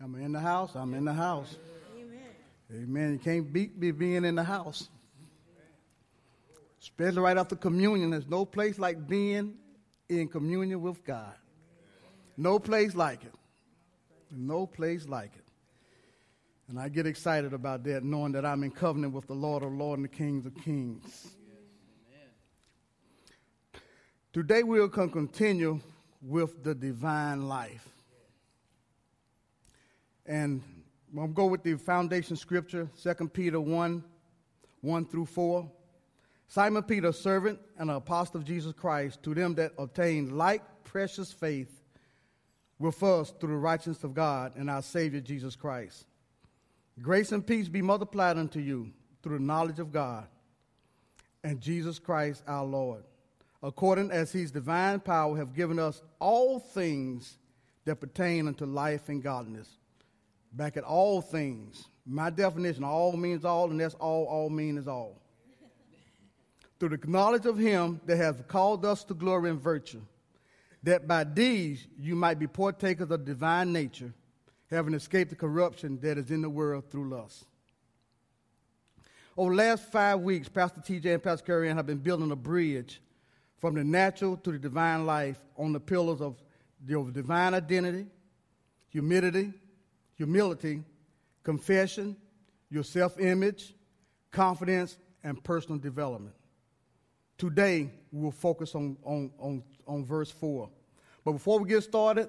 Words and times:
I'm 0.00 0.14
in 0.14 0.32
the 0.32 0.40
house. 0.40 0.74
I'm 0.74 0.94
in 0.94 1.04
the 1.04 1.12
house. 1.12 1.56
Amen. 1.98 2.84
Amen. 2.84 3.12
You 3.12 3.18
can't 3.18 3.52
beat 3.52 3.76
me 3.76 3.90
being 3.90 4.24
in 4.24 4.36
the 4.36 4.44
house. 4.44 4.88
Especially 6.80 7.20
right 7.20 7.36
after 7.36 7.56
communion. 7.56 8.10
There's 8.10 8.28
no 8.28 8.44
place 8.44 8.78
like 8.78 9.08
being 9.08 9.54
in 10.08 10.28
communion 10.28 10.80
with 10.80 11.04
God. 11.04 11.34
No 12.36 12.58
place 12.58 12.94
like 12.94 13.24
it. 13.24 13.34
No 14.30 14.66
place 14.66 15.08
like 15.08 15.32
it. 15.36 15.44
And 16.68 16.78
I 16.78 16.88
get 16.88 17.06
excited 17.06 17.52
about 17.52 17.82
that, 17.84 18.04
knowing 18.04 18.32
that 18.32 18.44
I'm 18.44 18.62
in 18.62 18.70
covenant 18.70 19.14
with 19.14 19.26
the 19.26 19.34
Lord 19.34 19.62
of 19.62 19.72
Lords 19.72 19.98
and 19.98 20.04
the 20.04 20.16
Kings 20.16 20.46
of 20.46 20.54
Kings. 20.62 21.28
Today 24.32 24.62
we'll 24.62 24.90
continue 24.90 25.80
with 26.22 26.62
the 26.62 26.74
divine 26.74 27.48
life. 27.48 27.88
And 30.28 30.62
I'm 31.18 31.32
go 31.32 31.46
with 31.46 31.62
the 31.62 31.74
foundation 31.76 32.36
scripture, 32.36 32.90
2 33.02 33.28
Peter 33.28 33.58
1 33.58 34.04
1 34.82 35.06
through 35.06 35.26
4. 35.26 35.68
Simon 36.46 36.82
Peter, 36.82 37.12
servant 37.12 37.58
and 37.78 37.90
apostle 37.90 38.36
of 38.36 38.44
Jesus 38.44 38.72
Christ, 38.72 39.22
to 39.22 39.34
them 39.34 39.54
that 39.56 39.72
obtain 39.78 40.36
like 40.36 40.62
precious 40.84 41.32
faith 41.32 41.82
with 42.78 43.02
us 43.02 43.34
through 43.40 43.50
the 43.50 43.56
righteousness 43.56 44.04
of 44.04 44.14
God 44.14 44.52
and 44.56 44.70
our 44.70 44.82
Savior 44.82 45.20
Jesus 45.20 45.56
Christ. 45.56 46.06
Grace 47.00 47.32
and 47.32 47.44
peace 47.44 47.68
be 47.68 47.82
multiplied 47.82 48.36
unto 48.36 48.60
you 48.60 48.92
through 49.22 49.38
the 49.38 49.44
knowledge 49.44 49.78
of 49.78 49.92
God 49.92 50.26
and 51.42 51.60
Jesus 51.60 51.98
Christ 51.98 52.42
our 52.46 52.64
Lord, 52.64 53.02
according 53.62 54.10
as 54.10 54.30
his 54.32 54.50
divine 54.50 55.00
power 55.00 55.36
have 55.38 55.54
given 55.54 55.78
us 55.78 56.02
all 56.18 56.60
things 56.60 57.38
that 57.84 57.96
pertain 57.96 58.46
unto 58.46 58.64
life 58.64 59.08
and 59.08 59.22
godliness 59.22 59.78
back 60.52 60.76
at 60.76 60.84
all 60.84 61.20
things. 61.20 61.88
My 62.06 62.30
definition, 62.30 62.84
all 62.84 63.16
means 63.16 63.44
all, 63.44 63.70
and 63.70 63.80
that's 63.80 63.94
all, 63.94 64.24
all 64.24 64.50
means 64.50 64.80
is 64.80 64.88
all. 64.88 65.20
Through 66.78 66.96
the 66.96 67.06
knowledge 67.06 67.46
of 67.46 67.58
him 67.58 68.00
that 68.06 68.16
has 68.16 68.36
called 68.46 68.84
us 68.84 69.04
to 69.04 69.14
glory 69.14 69.50
and 69.50 69.60
virtue, 69.60 70.00
that 70.84 71.08
by 71.08 71.24
these 71.24 71.86
you 71.98 72.14
might 72.14 72.38
be 72.38 72.46
partakers 72.46 73.10
of 73.10 73.24
divine 73.24 73.72
nature, 73.72 74.14
having 74.70 74.94
escaped 74.94 75.30
the 75.30 75.36
corruption 75.36 75.98
that 76.00 76.18
is 76.18 76.30
in 76.30 76.42
the 76.42 76.50
world 76.50 76.90
through 76.90 77.10
lust. 77.10 77.46
Over 79.36 79.50
the 79.50 79.56
last 79.56 79.90
five 79.90 80.20
weeks, 80.20 80.48
Pastor 80.48 80.80
TJ 80.80 81.14
and 81.14 81.22
Pastor 81.22 81.46
Curry 81.46 81.68
have 81.68 81.86
been 81.86 81.98
building 81.98 82.30
a 82.30 82.36
bridge 82.36 83.00
from 83.58 83.74
the 83.74 83.84
natural 83.84 84.36
to 84.38 84.52
the 84.52 84.58
divine 84.58 85.06
life 85.06 85.38
on 85.56 85.72
the 85.72 85.80
pillars 85.80 86.20
of 86.20 86.36
your 86.86 87.10
divine 87.10 87.54
identity, 87.54 88.06
humility, 88.88 89.52
humility, 90.18 90.82
confession, 91.44 92.16
your 92.68 92.82
self 92.82 93.18
image, 93.18 93.72
confidence, 94.30 94.98
and 95.24 95.42
personal 95.42 95.78
development. 95.78 96.34
Today, 97.38 97.88
we 98.12 98.20
will 98.20 98.32
focus 98.32 98.74
on, 98.74 98.98
on, 99.04 99.30
on, 99.38 99.62
on 99.86 100.04
verse 100.04 100.30
4. 100.30 100.68
But 101.24 101.32
before 101.32 101.60
we 101.60 101.68
get 101.68 101.84
started, 101.84 102.28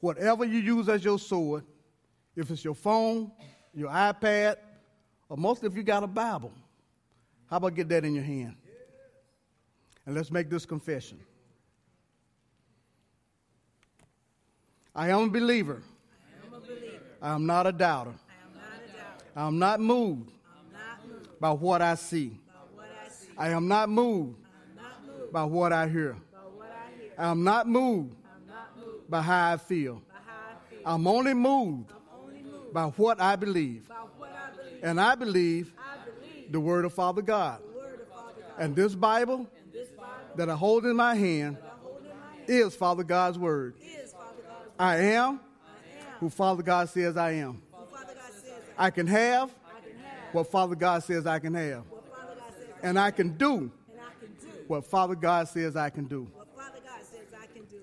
whatever 0.00 0.44
you 0.46 0.58
use 0.58 0.88
as 0.88 1.04
your 1.04 1.18
sword, 1.18 1.62
if 2.34 2.50
it's 2.50 2.64
your 2.64 2.74
phone, 2.74 3.30
your 3.74 3.90
iPad, 3.90 4.56
or 5.28 5.36
mostly 5.36 5.68
if 5.68 5.76
you 5.76 5.82
got 5.82 6.02
a 6.02 6.06
Bible, 6.06 6.52
how 7.50 7.58
about 7.58 7.74
get 7.74 7.88
that 7.90 8.04
in 8.04 8.14
your 8.14 8.24
hand? 8.24 8.56
And 10.06 10.14
let's 10.14 10.30
make 10.30 10.48
this 10.48 10.64
confession. 10.64 11.20
I 14.94 15.10
am 15.10 15.24
a 15.24 15.28
believer 15.28 15.82
I 17.24 17.32
am 17.34 17.46
not 17.46 17.66
a 17.66 17.72
doubter. 17.72 18.12
I 19.34 19.46
am 19.46 19.58
not 19.58 19.80
moved 19.80 20.30
by 21.40 21.52
what 21.52 21.80
I 21.80 21.94
see. 21.94 22.38
I 23.38 23.48
am 23.48 23.66
not 23.66 23.88
moved 23.88 24.36
by 25.32 25.44
what 25.44 25.72
I 25.72 25.88
hear. 25.88 26.18
I 27.16 27.28
am 27.30 27.42
not 27.42 27.66
moved 27.66 28.14
by 29.08 29.22
how 29.22 29.52
I 29.54 29.56
feel. 29.56 30.02
I'm 30.84 31.06
only 31.06 31.32
moved 31.32 31.90
by 32.74 32.84
what 32.88 33.18
I 33.22 33.36
believe. 33.36 33.90
And 34.82 35.00
I 35.00 35.14
believe 35.14 35.72
the 36.50 36.60
Word 36.60 36.84
of 36.84 36.92
Father 36.92 37.22
God. 37.22 37.62
And 38.58 38.76
this 38.76 38.94
Bible 38.94 39.48
that 40.36 40.50
I 40.50 40.54
hold 40.56 40.84
in 40.84 40.94
my 40.94 41.14
hand 41.14 41.56
is 42.46 42.76
Father 42.76 43.02
God's 43.02 43.38
Word. 43.38 43.76
I 44.78 44.98
am 44.98 45.40
who 46.24 46.30
Father 46.30 46.62
God 46.62 46.88
says 46.88 47.18
I 47.18 47.32
am. 47.32 47.60
I 48.78 48.90
can 48.90 49.06
have 49.06 49.50
what 50.32 50.50
Father 50.50 50.74
God 50.74 51.04
says 51.04 51.26
I 51.26 51.38
can 51.38 51.52
have. 51.52 51.82
And 52.82 52.98
I 52.98 53.10
can 53.10 53.36
do 53.36 53.70
what 54.66 54.86
Father 54.86 55.16
God 55.16 55.48
says 55.48 55.76
I 55.76 55.90
can 55.90 56.06
do. 56.06 56.26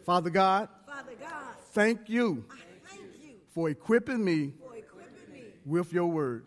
Father 0.04 0.32
God, 0.32 0.70
thank 1.72 2.10
you 2.10 2.44
for 3.54 3.70
equipping 3.70 4.26
me 4.26 4.54
with 5.64 5.94
your 5.94 6.08
word. 6.08 6.46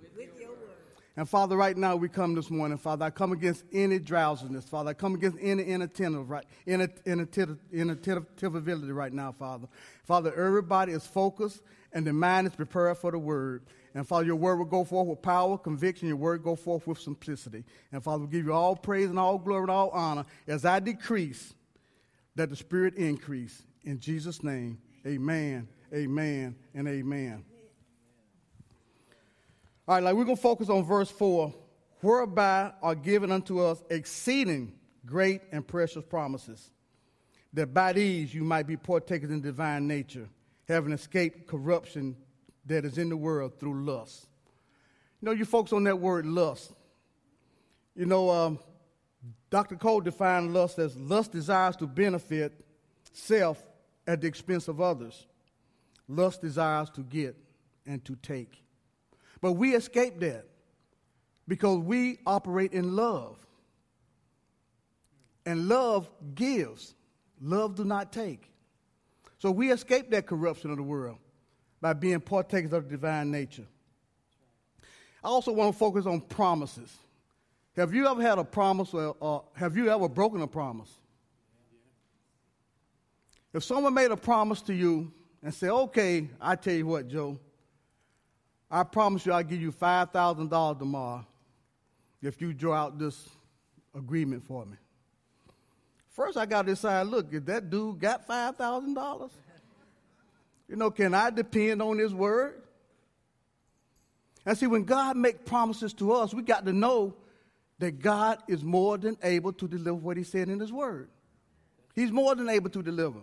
And 1.17 1.29
Father, 1.29 1.57
right 1.57 1.77
now 1.77 1.95
we 1.95 2.09
come 2.09 2.35
this 2.35 2.51
morning, 2.51 2.77
Father. 2.77 3.05
I 3.05 3.11
come 3.11 3.31
against 3.31 3.63
any 3.73 4.01
drowsiness, 4.01 4.65
Father. 4.65 4.91
I 4.91 4.95
come 4.95 5.15
against 5.15 5.39
any 5.41 5.63
inattentive, 5.63 6.29
right, 6.29 6.45
inattentiveness 6.67 8.91
right 8.91 9.13
now, 9.13 9.31
Father. 9.31 9.69
Father, 10.03 10.35
everybody 10.35 10.91
is 10.91 11.07
focused 11.07 11.63
and 11.95 12.07
the 12.07 12.13
mind 12.13 12.47
is 12.49 12.55
prepared 12.55 12.99
for 12.99 13.11
the 13.13 13.19
word. 13.19 13.63
And 13.95 14.07
Father, 14.07 14.27
your 14.27 14.37
word 14.37 14.57
will 14.57 14.65
go 14.65 14.85
forth 14.85 15.07
with 15.07 15.23
power, 15.23 15.57
conviction. 15.57 16.09
Your 16.09 16.17
word 16.17 16.43
go 16.43 16.57
forth 16.57 16.87
with 16.87 16.99
simplicity. 16.99 17.65
And 17.93 18.03
Father, 18.03 18.25
we 18.25 18.31
give 18.31 18.45
you 18.45 18.53
all 18.53 18.75
praise 18.75 19.09
and 19.09 19.19
all 19.19 19.39
glory 19.39 19.63
and 19.63 19.71
all 19.71 19.91
honor 19.91 20.25
as 20.49 20.65
I 20.65 20.81
decrease, 20.81 21.55
that 22.35 22.51
the 22.51 22.57
Spirit 22.57 22.97
increase. 22.97 23.63
In 23.85 24.01
Jesus' 24.01 24.43
name, 24.43 24.79
amen, 25.07 25.69
amen, 25.95 26.57
and 26.75 26.89
amen. 26.89 27.45
All 29.87 29.95
right, 29.95 30.03
like 30.03 30.15
we're 30.15 30.25
going 30.25 30.37
to 30.37 30.43
focus 30.43 30.69
on 30.69 30.83
verse 30.83 31.11
4 31.11 31.55
whereby 32.01 32.73
are 32.83 32.95
given 32.95 33.31
unto 33.33 33.61
us 33.61 33.83
exceeding 33.89 34.73
great 35.07 35.41
and 35.53 35.67
precious 35.67 36.05
promises, 36.05 36.71
that 37.53 37.73
by 37.73 37.93
these 37.93 38.35
you 38.35 38.45
might 38.45 38.67
be 38.67 38.77
partakers 38.77 39.31
in 39.31 39.41
divine 39.41 39.87
nature, 39.87 40.29
having 40.69 40.93
escaped 40.93 41.47
corruption 41.47 42.17
that 42.67 42.85
is 42.85 42.99
in 42.99 43.09
the 43.09 43.17
world 43.17 43.59
through 43.59 43.85
lust. 43.85 44.27
You 45.21 45.27
know, 45.27 45.33
you 45.33 45.45
folks 45.45 45.73
on 45.73 45.85
that 45.85 45.99
word 45.99 46.27
lust. 46.27 46.73
You 47.95 48.07
know, 48.07 48.31
um, 48.31 48.59
Dr. 49.51 49.77
Cole 49.77 50.01
defined 50.01 50.53
lust 50.53 50.79
as 50.79 50.97
lust 50.97 51.33
desires 51.33 51.77
to 51.77 51.87
benefit 51.87 52.65
self 53.13 53.63
at 54.07 54.21
the 54.21 54.27
expense 54.27 54.69
of 54.69 54.81
others. 54.81 55.27
Lust 56.09 56.43
desires 56.43 56.91
to 56.91 57.03
get 57.03 57.37
and 57.87 58.05
to 58.05 58.17
take. 58.17 58.63
But 59.41 59.53
we 59.53 59.75
escape 59.75 60.21
that 60.21 60.47
because 61.47 61.79
we 61.79 62.19
operate 62.27 62.73
in 62.73 62.97
love. 62.97 63.37
And 65.47 65.69
love 65.69 66.11
gives. 66.35 66.95
Love 67.41 67.75
do 67.75 67.85
not 67.85 68.13
take. 68.13 68.51
So 69.45 69.51
we 69.51 69.71
escape 69.71 70.11
that 70.13 70.27
corruption 70.27 70.71
of 70.71 70.79
the 70.79 70.83
world 70.83 71.19
by 71.79 71.93
being 71.93 72.19
partakers 72.19 72.73
of 72.73 72.85
the 72.85 72.97
divine 72.97 73.31
nature. 73.31 73.67
I 75.23 75.29
also 75.29 75.53
want 75.53 75.75
to 75.75 75.79
focus 75.79 76.07
on 76.07 76.23
promises. 76.23 76.91
Have 77.77 77.93
you 77.93 78.09
ever 78.09 78.23
had 78.23 78.39
a 78.39 78.45
promise 78.45 78.95
or, 78.95 79.15
or 79.21 79.45
have 79.55 79.77
you 79.77 79.91
ever 79.91 80.09
broken 80.09 80.41
a 80.41 80.47
promise? 80.47 80.91
If 83.53 83.65
someone 83.65 83.93
made 83.93 84.13
a 84.13 84.17
promise 84.17 84.63
to 84.63 84.73
you 84.73 85.13
and 85.43 85.53
said, 85.53 85.69
okay, 85.69 86.27
I 86.41 86.57
tell 86.57 86.73
you 86.73 86.87
what, 86.87 87.09
Joe, 87.09 87.39
I 88.71 88.83
promise 88.83 89.27
you 89.27 89.33
I'll 89.33 89.43
give 89.43 89.61
you 89.61 89.73
$5,000 89.73 90.79
tomorrow 90.79 91.27
if 92.23 92.41
you 92.41 92.55
draw 92.55 92.77
out 92.77 92.99
this 92.99 93.29
agreement 93.95 94.47
for 94.47 94.65
me. 94.65 94.79
First, 96.15 96.39
I 96.39 96.47
got 96.47 96.63
to 96.63 96.73
decide 96.73 97.09
look, 97.09 97.33
if 97.33 97.45
that 97.47 97.71
dude 97.71 97.99
got 97.99 98.27
$5,000, 98.27 99.31
you 100.69 100.77
know, 100.77 100.91
can 100.91 101.13
I 101.13 101.31
depend 101.31 101.83
on 101.83 101.99
his 101.99 102.15
word? 102.15 102.63
And 104.47 104.57
see, 104.57 104.69
when 104.69 104.85
God 104.85 105.17
makes 105.17 105.41
promises 105.45 105.93
to 105.95 106.13
us, 106.13 106.33
we 106.33 106.43
got 106.43 106.65
to 106.67 106.73
know 106.73 107.15
that 107.81 107.99
God 107.99 108.39
is 108.47 108.63
more 108.63 108.97
than 108.97 109.17
able 109.25 109.53
to 109.55 109.67
deliver 109.67 109.95
what 109.95 110.17
he 110.17 110.23
said 110.23 110.49
in 110.49 110.61
his 110.61 110.73
word. 110.73 111.09
He's 111.97 112.13
more 112.13 112.37
than 112.37 112.49
able 112.49 112.71
to 112.71 112.83
deliver. 112.83 113.19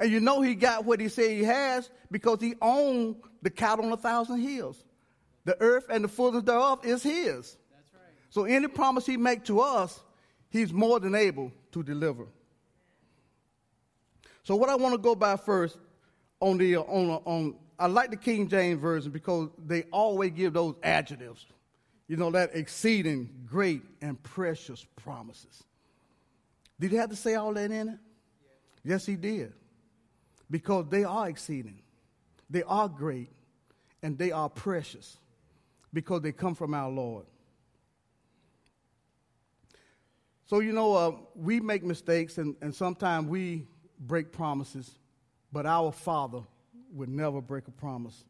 And 0.00 0.10
you 0.10 0.18
know 0.18 0.40
he 0.40 0.56
got 0.56 0.84
what 0.84 1.00
he 1.00 1.08
said 1.08 1.30
he 1.30 1.44
has 1.44 1.88
because 2.10 2.40
he 2.40 2.54
owned 2.60 3.16
the 3.42 3.50
cattle 3.50 3.84
on 3.84 3.92
a 3.92 3.96
thousand 3.96 4.40
hills. 4.40 4.82
The 5.44 5.56
earth 5.60 5.86
and 5.88 6.02
the 6.02 6.08
fullness 6.08 6.42
thereof 6.42 6.84
is 6.84 7.02
his. 7.02 7.56
That's 7.70 7.94
right. 7.94 8.02
So 8.30 8.44
any 8.44 8.66
promise 8.66 9.06
he 9.06 9.16
make 9.16 9.44
to 9.44 9.60
us, 9.60 10.00
he's 10.50 10.72
more 10.72 10.98
than 10.98 11.14
able 11.14 11.52
to 11.72 11.82
deliver. 11.82 12.26
So 14.44 14.56
what 14.56 14.70
I 14.70 14.76
want 14.76 14.94
to 14.94 14.98
go 14.98 15.14
by 15.14 15.36
first 15.36 15.76
on 16.40 16.58
the 16.58 16.78
on 16.78 17.10
on 17.24 17.54
I 17.78 17.86
like 17.86 18.10
the 18.10 18.16
King 18.16 18.48
James 18.48 18.80
Version 18.80 19.12
because 19.12 19.50
they 19.64 19.82
always 19.92 20.32
give 20.32 20.52
those 20.52 20.74
adjectives. 20.82 21.46
You 22.08 22.16
know, 22.16 22.30
that 22.30 22.50
exceeding 22.54 23.28
great 23.46 23.82
and 24.00 24.20
precious 24.22 24.84
promises. 24.96 25.62
Did 26.80 26.90
he 26.90 26.96
have 26.96 27.10
to 27.10 27.16
say 27.16 27.34
all 27.34 27.52
that 27.52 27.70
in 27.70 27.88
it? 27.88 27.98
Yes, 28.82 29.04
he 29.04 29.16
did. 29.16 29.52
Because 30.50 30.86
they 30.88 31.04
are 31.04 31.28
exceeding, 31.28 31.80
they 32.48 32.62
are 32.62 32.88
great, 32.88 33.30
and 34.02 34.16
they 34.16 34.32
are 34.32 34.48
precious 34.48 35.18
because 35.92 36.22
they 36.22 36.32
come 36.32 36.54
from 36.54 36.72
our 36.72 36.88
Lord. 36.88 37.26
So, 40.48 40.60
you 40.60 40.72
know, 40.72 40.94
uh, 40.94 41.12
we 41.34 41.60
make 41.60 41.84
mistakes 41.84 42.38
and, 42.38 42.56
and 42.62 42.74
sometimes 42.74 43.28
we 43.28 43.66
break 44.00 44.32
promises, 44.32 44.98
but 45.52 45.66
our 45.66 45.92
Father 45.92 46.40
would 46.94 47.10
never 47.10 47.42
break 47.42 47.68
a 47.68 47.70
promise. 47.70 48.24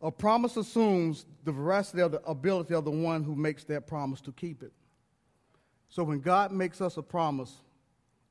A 0.00 0.10
promise 0.10 0.56
assumes 0.56 1.26
the 1.44 1.52
veracity 1.52 2.00
of 2.00 2.12
the 2.12 2.22
ability 2.24 2.72
of 2.72 2.86
the 2.86 2.90
one 2.90 3.22
who 3.22 3.36
makes 3.36 3.64
that 3.64 3.86
promise 3.86 4.22
to 4.22 4.32
keep 4.32 4.62
it. 4.62 4.72
So 5.90 6.04
when 6.04 6.20
God 6.20 6.52
makes 6.52 6.80
us 6.80 6.96
a 6.96 7.02
promise, 7.02 7.54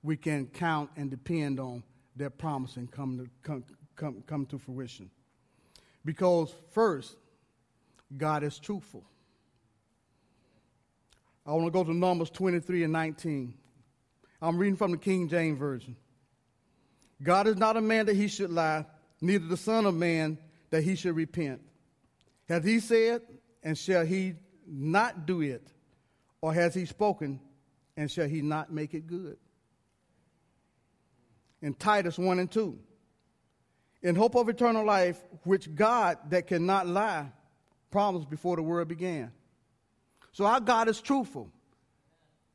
we 0.02 0.18
can 0.18 0.48
count 0.48 0.90
and 0.96 1.12
depend 1.12 1.60
on 1.60 1.84
that 2.16 2.40
promise 2.40 2.78
and 2.78 2.90
come 2.90 3.20
to, 3.20 3.30
come, 3.44 3.64
come, 3.96 4.24
come 4.26 4.48
to 4.48 4.58
fruition. 4.58 5.12
Because 6.04 6.56
first, 6.72 7.18
God 8.18 8.44
is 8.44 8.58
truthful. 8.58 9.04
I 11.50 11.54
want 11.54 11.66
to 11.66 11.72
go 11.72 11.84
to 11.84 11.96
Numbers 11.96 12.30
23 12.30 12.84
and 12.84 12.94
19. 12.94 13.56
I'm 14.40 14.60
reading 14.60 14.75
from 14.75 14.92
the 14.92 14.98
King 14.98 15.28
James 15.28 15.57
Version. 15.57 15.96
God 17.24 17.48
is 17.48 17.56
not 17.56 17.75
a 17.75 17.81
man 17.81 18.06
that 18.06 18.16
he 18.16 18.28
should 18.28 18.51
lie, 18.51 18.86
neither 19.19 19.48
the 19.48 19.57
Son 19.57 19.88
of 19.88 19.96
Man 19.96 20.38
that 20.69 20.84
he 20.84 20.96
should 20.96 21.16
repent. 21.16 21.62
Has 22.48 22.63
he 22.63 22.80
said, 22.80 23.24
and 23.63 23.75
shall 23.75 24.06
he 24.06 24.36
not 24.68 25.25
do 25.25 25.42
it? 25.42 25.68
Or 26.40 26.54
has 26.54 26.75
he 26.75 26.86
spoken, 26.86 27.40
and 27.98 28.12
shall 28.12 28.28
he 28.28 28.44
not 28.44 28.72
make 28.72 28.94
it 28.94 29.07
good? 29.07 29.38
In 31.63 31.74
Titus 31.74 32.19
1 32.19 32.38
and 32.38 32.52
2. 32.52 32.78
In 34.04 34.13
hope 34.13 34.36
of 34.36 34.50
eternal 34.50 34.86
life, 34.86 35.19
which 35.45 35.74
God 35.74 36.19
that 36.30 36.45
cannot 36.45 36.86
lie 36.86 37.31
promised 37.90 38.30
before 38.30 38.56
the 38.56 38.62
world 38.62 38.88
began. 38.88 39.31
So 40.40 40.46
our 40.46 40.62
God 40.62 40.88
is 40.88 41.02
truthful. 41.02 41.52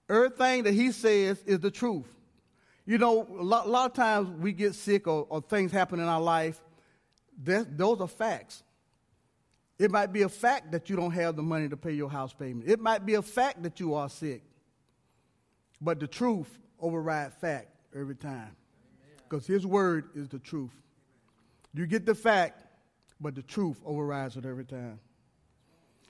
Everything 0.08 0.62
that 0.62 0.72
he 0.72 0.90
says 0.90 1.42
is 1.44 1.60
the 1.60 1.70
truth. 1.70 2.06
You 2.86 2.96
know, 2.96 3.26
a 3.38 3.42
lot, 3.42 3.66
a 3.66 3.68
lot 3.68 3.90
of 3.90 3.94
times 3.94 4.30
we 4.40 4.54
get 4.54 4.74
sick 4.74 5.06
or, 5.06 5.26
or 5.28 5.42
things 5.42 5.70
happen 5.70 6.00
in 6.00 6.06
our 6.06 6.22
life. 6.22 6.58
those 7.36 8.00
are 8.00 8.08
facts. 8.08 8.62
It 9.78 9.90
might 9.90 10.14
be 10.14 10.22
a 10.22 10.30
fact 10.30 10.72
that 10.72 10.88
you 10.88 10.96
don't 10.96 11.10
have 11.10 11.36
the 11.36 11.42
money 11.42 11.68
to 11.68 11.76
pay 11.76 11.92
your 11.92 12.08
house 12.08 12.32
payment. 12.32 12.70
It 12.70 12.80
might 12.80 13.04
be 13.04 13.16
a 13.16 13.22
fact 13.22 13.62
that 13.64 13.78
you 13.78 13.92
are 13.92 14.08
sick. 14.08 14.40
But 15.78 16.00
the 16.00 16.06
truth 16.06 16.48
overrides 16.80 17.34
fact 17.38 17.68
every 17.94 18.16
time. 18.16 18.56
Because 19.28 19.46
his 19.46 19.66
word 19.66 20.08
is 20.14 20.30
the 20.30 20.38
truth. 20.38 20.72
You 21.74 21.86
get 21.86 22.06
the 22.06 22.14
fact, 22.14 22.64
but 23.20 23.34
the 23.34 23.42
truth 23.42 23.78
overrides 23.84 24.38
it 24.38 24.46
every 24.46 24.64
time. 24.64 25.00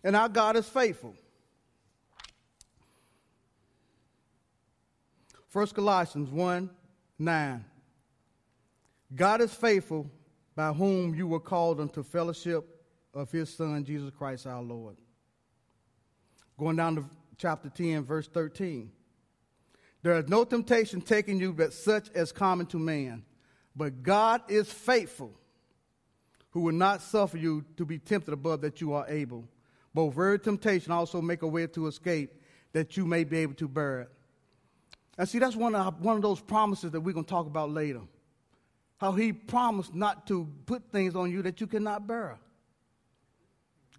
And 0.04 0.14
our 0.14 0.28
God 0.28 0.54
is 0.54 0.68
faithful. 0.68 1.16
1 5.54 5.68
Corinthians 5.68 6.30
1 6.30 6.70
9. 7.16 7.64
God 9.14 9.40
is 9.40 9.54
faithful 9.54 10.10
by 10.56 10.72
whom 10.72 11.14
you 11.14 11.28
were 11.28 11.38
called 11.38 11.80
unto 11.80 12.02
fellowship 12.02 12.84
of 13.14 13.30
his 13.30 13.54
Son, 13.54 13.84
Jesus 13.84 14.10
Christ 14.18 14.48
our 14.48 14.60
Lord. 14.60 14.96
Going 16.58 16.74
down 16.74 16.96
to 16.96 17.04
chapter 17.38 17.68
10, 17.68 18.02
verse 18.04 18.26
13. 18.26 18.90
There 20.02 20.18
is 20.18 20.28
no 20.28 20.42
temptation 20.42 21.00
taking 21.00 21.38
you 21.38 21.52
but 21.52 21.72
such 21.72 22.10
as 22.16 22.32
common 22.32 22.66
to 22.66 22.78
man. 22.80 23.22
But 23.76 24.02
God 24.02 24.42
is 24.48 24.68
faithful, 24.72 25.32
who 26.50 26.62
will 26.62 26.72
not 26.72 27.00
suffer 27.00 27.38
you 27.38 27.64
to 27.76 27.84
be 27.84 28.00
tempted 28.00 28.34
above 28.34 28.60
that 28.62 28.80
you 28.80 28.92
are 28.92 29.06
able. 29.08 29.44
But 29.94 30.10
very 30.10 30.40
temptation 30.40 30.90
also 30.90 31.22
make 31.22 31.42
a 31.42 31.46
way 31.46 31.68
to 31.68 31.86
escape 31.86 32.32
that 32.72 32.96
you 32.96 33.06
may 33.06 33.22
be 33.22 33.38
able 33.38 33.54
to 33.54 33.68
bear 33.68 34.00
it. 34.00 34.13
And 35.16 35.28
see, 35.28 35.38
that's 35.38 35.56
one 35.56 35.74
of, 35.74 36.00
one 36.00 36.16
of 36.16 36.22
those 36.22 36.40
promises 36.40 36.90
that 36.90 37.00
we're 37.00 37.12
going 37.12 37.24
to 37.24 37.30
talk 37.30 37.46
about 37.46 37.70
later. 37.70 38.00
How 38.98 39.12
he 39.12 39.32
promised 39.32 39.94
not 39.94 40.26
to 40.28 40.48
put 40.66 40.90
things 40.90 41.14
on 41.14 41.30
you 41.30 41.42
that 41.42 41.60
you 41.60 41.66
cannot 41.66 42.06
bear. 42.06 42.38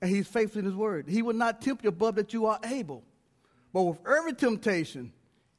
And 0.01 0.09
he's 0.09 0.27
faithful 0.27 0.59
in 0.59 0.65
his 0.65 0.75
word. 0.75 1.07
He 1.07 1.21
will 1.21 1.33
not 1.33 1.61
tempt 1.61 1.83
you 1.83 1.89
above 1.89 2.15
that 2.15 2.33
you 2.33 2.45
are 2.47 2.59
able. 2.65 3.03
But 3.73 3.83
with 3.83 3.99
every 4.07 4.33
temptation, 4.33 5.11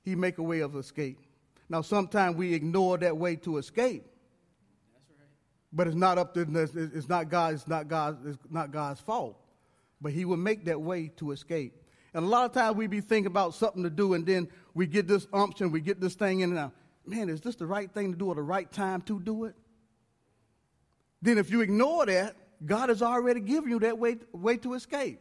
he 0.03 0.15
make 0.15 0.39
a 0.39 0.43
way 0.43 0.61
of 0.61 0.77
escape. 0.77 1.19
Now, 1.69 1.83
sometimes 1.83 2.37
we 2.37 2.55
ignore 2.55 2.97
that 2.99 3.17
way 3.17 3.37
to 3.37 3.59
escape. 3.59 4.05
Right. 4.93 5.29
But 5.73 5.89
it's 5.89 5.97
not 5.97 6.17
up 6.17 6.35
to 6.35 6.41
it's 6.41 7.09
not 7.09 7.29
God, 7.29 7.55
it's 7.55 7.67
not 7.67 7.89
God, 7.89 8.19
it's 8.27 8.39
not 8.51 8.71
God's 8.71 9.01
fault. 9.01 9.39
But 10.01 10.13
he 10.13 10.25
will 10.25 10.37
make 10.37 10.67
that 10.67 10.81
way 10.81 11.09
to 11.17 11.33
escape. 11.33 11.75
And 12.15 12.25
a 12.25 12.29
lot 12.29 12.45
of 12.47 12.53
times 12.53 12.77
we 12.77 12.87
be 12.87 13.01
thinking 13.01 13.27
about 13.27 13.55
something 13.55 13.83
to 13.83 13.91
do, 13.91 14.15
and 14.15 14.25
then 14.25 14.49
we 14.77 14.87
get 14.87 15.09
this 15.09 15.27
unction, 15.33 15.73
we 15.73 15.81
get 15.81 16.03
this 16.03 16.15
thing 16.15 16.41
in 16.41 16.51
and 16.51 16.59
out. 16.59 16.73
Man, 17.07 17.31
is 17.31 17.41
this 17.41 17.57
the 17.57 17.65
right 17.65 17.91
thing 17.91 18.13
to 18.13 18.19
do 18.19 18.29
or 18.29 18.35
the 18.35 18.43
right 18.43 18.71
time 18.71 19.01
to 19.03 19.19
do 19.19 19.45
it? 19.45 19.55
Then 21.23 21.39
if 21.39 21.51
you 21.51 21.63
ignore 21.63 22.05
that, 22.05 22.37
God 22.65 22.91
has 22.91 23.01
already 23.01 23.41
given 23.41 23.71
you 23.71 23.79
that 23.81 23.99
way, 23.99 24.19
way 24.33 24.59
to 24.59 24.75
escape. 24.75 25.19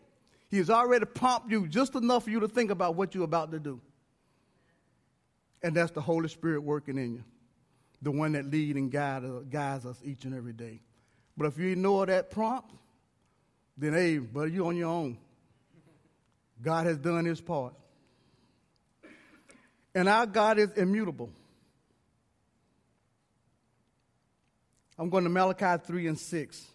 He 0.50 0.58
has 0.58 0.70
already 0.70 1.06
prompted 1.06 1.54
you 1.54 1.68
just 1.70 1.96
enough 1.96 2.26
for 2.26 2.32
you 2.32 2.42
to 2.42 2.50
think 2.50 2.70
about 2.70 2.96
what 2.96 3.16
you're 3.16 3.24
about 3.24 3.52
to 3.52 3.60
do. 3.60 3.80
And 5.64 5.74
that's 5.74 5.92
the 5.92 6.02
Holy 6.02 6.28
Spirit 6.28 6.62
working 6.62 6.98
in 6.98 7.14
you, 7.14 7.24
the 8.02 8.12
one 8.12 8.34
that 8.34 8.46
leads 8.48 8.78
and 8.78 8.92
guides, 8.92 9.24
uh, 9.24 9.40
guides 9.50 9.86
us 9.86 9.98
each 10.04 10.26
and 10.26 10.36
every 10.36 10.54
day. 10.54 10.82
But 11.38 11.48
if 11.48 11.58
you 11.58 11.70
ignore 11.70 12.06
that 12.08 12.30
prompt, 12.30 12.74
then 13.78 13.94
hey, 13.94 14.18
but 14.18 14.52
you're 14.52 14.68
on 14.68 14.76
your 14.76 14.90
own. 14.90 15.18
God 16.62 16.88
has 16.88 16.98
done 16.98 17.24
his 17.24 17.40
part. 17.40 17.74
And 19.96 20.10
our 20.10 20.26
God 20.26 20.60
is 20.60 20.72
immutable. 20.74 21.32
I'm 25.00 25.10
going 25.10 25.24
to 25.24 25.30
Malachi 25.30 25.82
3 25.84 26.08
and 26.08 26.20
6. 26.20 26.68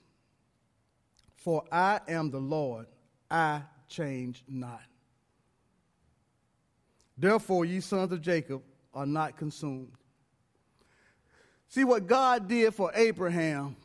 For 1.37 1.63
I 1.71 2.01
am 2.09 2.31
the 2.31 2.41
Lord, 2.41 2.87
I 3.31 3.63
change 3.89 4.43
not. 4.49 4.83
Therefore, 7.17 7.65
ye 7.65 7.81
sons 7.81 8.11
of 8.13 8.21
Jacob 8.23 8.63
are 8.93 9.07
not 9.07 9.37
consumed. 9.37 9.93
See 11.69 11.85
what 11.85 12.07
God 12.07 12.49
did 12.49 12.75
for 12.75 12.91
Abraham, 12.95 13.77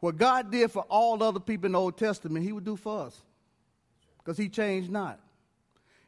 what 0.00 0.16
God 0.16 0.50
did 0.50 0.70
for 0.70 0.82
all 0.88 1.22
other 1.22 1.40
people 1.40 1.66
in 1.66 1.72
the 1.72 1.80
Old 1.80 1.98
Testament, 1.98 2.44
He 2.44 2.52
would 2.52 2.64
do 2.64 2.76
for 2.76 3.06
us 3.06 3.20
because 4.26 4.36
he 4.36 4.48
changed 4.48 4.90
not. 4.90 5.20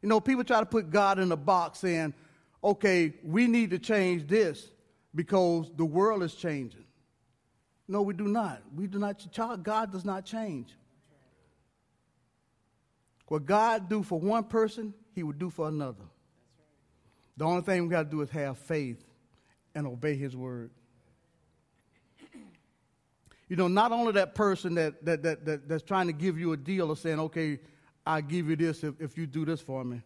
You 0.03 0.09
know, 0.09 0.21
people 0.21 0.45
try 0.45 0.61
to 0.61 0.67
put 0.67 0.91
God 0.91 1.19
in 1.19 1.33
a 1.33 1.37
box 1.37 1.81
saying, 1.81 2.15
okay, 2.63 3.15
we 3.23 3.47
need 3.47 3.71
to 3.71 3.79
change 3.79 4.27
this 4.27 4.69
because 5.15 5.71
the 5.77 5.85
world 5.85 6.23
is 6.23 6.35
changing. 6.35 6.85
No, 7.89 8.03
we 8.03 8.15
do 8.15 8.29
not. 8.29 8.63
We 8.75 8.87
do 8.87 8.99
not. 8.99 9.27
God 9.63 9.91
does 9.91 10.05
not 10.05 10.25
change. 10.25 10.75
What 13.29 13.45
God 13.45 13.89
do 13.89 14.03
for 14.03 14.19
one 14.21 14.45
person, 14.45 14.95
He 15.15 15.23
would 15.23 15.39
do 15.39 15.51
for 15.51 15.69
another. 15.69 16.05
The 17.37 17.45
only 17.45 17.63
thing 17.63 17.83
we 17.85 17.89
got 17.89 18.05
to 18.05 18.11
do 18.11 18.21
is 18.23 18.31
have 18.31 18.59
faith 18.59 19.05
and 19.75 19.87
obey 19.87 20.17
His 20.17 20.37
word. 20.37 20.71
You 23.49 23.57
know, 23.57 23.69
not 23.69 23.93
only 23.93 24.13
that 24.13 24.35
person 24.35 24.75
that, 24.75 25.05
that, 25.07 25.23
that, 25.23 25.45
that 25.47 25.69
that's 25.69 25.83
trying 25.83 26.07
to 26.09 26.13
give 26.13 26.39
you 26.39 26.53
a 26.53 26.57
deal 26.57 26.91
or 26.91 26.97
saying, 26.97 27.19
okay, 27.21 27.59
I'll 28.09 28.23
give 28.23 28.49
you 28.49 28.57
this 28.57 28.83
if, 28.83 28.99
if 29.01 29.19
you 29.19 29.27
do 29.27 29.45
this 29.45 29.61
for 29.61 29.85
me. 29.85 30.01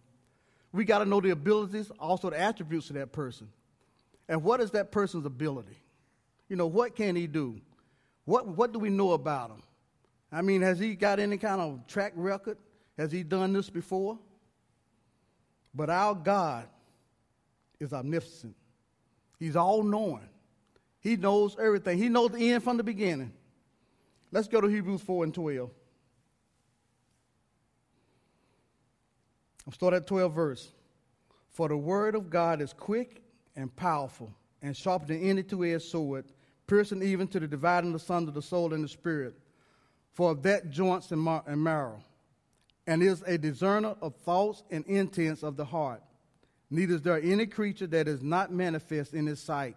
We 0.73 0.85
got 0.85 0.99
to 0.99 1.05
know 1.05 1.21
the 1.21 1.31
abilities, 1.31 1.93
also 2.01 2.31
the 2.31 2.41
attributes 2.41 2.91
of 2.91 2.97
that 2.97 3.13
person. 3.13 3.49
And 4.29 4.43
what 4.43 4.61
is 4.61 4.73
that 4.73 4.91
person's 4.91 5.25
ability? 5.25 5.77
You 6.49 6.57
know, 6.57 6.67
what 6.67 6.97
can 6.97 7.15
he 7.15 7.29
do? 7.29 7.61
What, 8.25 8.49
what 8.49 8.73
do 8.73 8.81
we 8.81 8.91
know 8.91 9.13
about 9.13 9.51
him? 9.51 9.63
I 10.33 10.43
mean, 10.43 10.63
has 10.63 10.81
he 10.81 10.97
got 10.97 11.21
any 11.21 11.39
kind 11.39 11.61
of 11.61 11.87
track 11.87 12.13
record? 12.17 12.59
Has 12.99 13.13
he 13.13 13.23
done 13.23 13.53
this 13.53 13.71
before? 13.71 14.19
But 15.73 15.89
our 15.89 16.17
God 16.17 16.67
is 17.79 17.93
omniscient. 17.93 18.57
He's 19.39 19.55
all 19.55 19.85
knowing. 19.85 20.29
He 20.99 21.15
knows 21.17 21.57
everything. 21.57 21.99
He 21.99 22.09
knows 22.09 22.33
the 22.33 22.51
end 22.51 22.65
from 22.65 22.79
the 22.79 22.85
beginning. 22.85 23.33
Let's 24.33 24.49
go 24.49 24.61
to 24.61 24.67
Hebrews 24.67 25.03
4 25.03 25.25
and 25.25 25.35
12. 25.35 25.71
I'll 29.67 29.73
start 29.73 29.95
at 29.95 30.07
12 30.07 30.33
verse. 30.33 30.73
For 31.51 31.69
the 31.69 31.77
word 31.77 32.15
of 32.15 32.31
God 32.31 32.61
is 32.61 32.73
quick 32.73 33.23
and 33.55 33.75
powerful 33.75 34.33
and 34.63 34.77
sharper 34.77 35.07
than 35.07 35.23
any 35.23 35.43
two-edged 35.43 35.85
sword, 35.85 36.25
piercing 36.67 37.03
even 37.03 37.29
to 37.29 37.41
the 37.41 37.47
dividing 37.47 37.95
asunder 37.95 38.31
the 38.31 38.43
soul 38.43 38.73
and 38.73 38.85
the 38.85 38.89
spirit, 38.89 39.35
for 40.13 40.35
that 40.37 40.71
joints 40.71 41.11
and, 41.11 41.21
mar- 41.21 41.45
and 41.47 41.63
marrow, 41.63 42.01
and 42.87 43.03
is 43.03 43.23
a 43.27 43.37
discerner 43.37 43.97
of 44.01 44.15
thoughts 44.25 44.63
and 44.71 44.85
intents 44.87 45.43
of 45.43 45.57
the 45.57 45.65
heart. 45.65 46.03
Neither 46.71 46.95
is 46.95 47.03
there 47.03 47.21
any 47.21 47.47
creature 47.47 47.87
that 47.89 48.09
is 48.09 48.23
not 48.23 48.53
manifest 48.53 49.13
in 49.13 49.27
his 49.27 49.41
sight, 49.41 49.77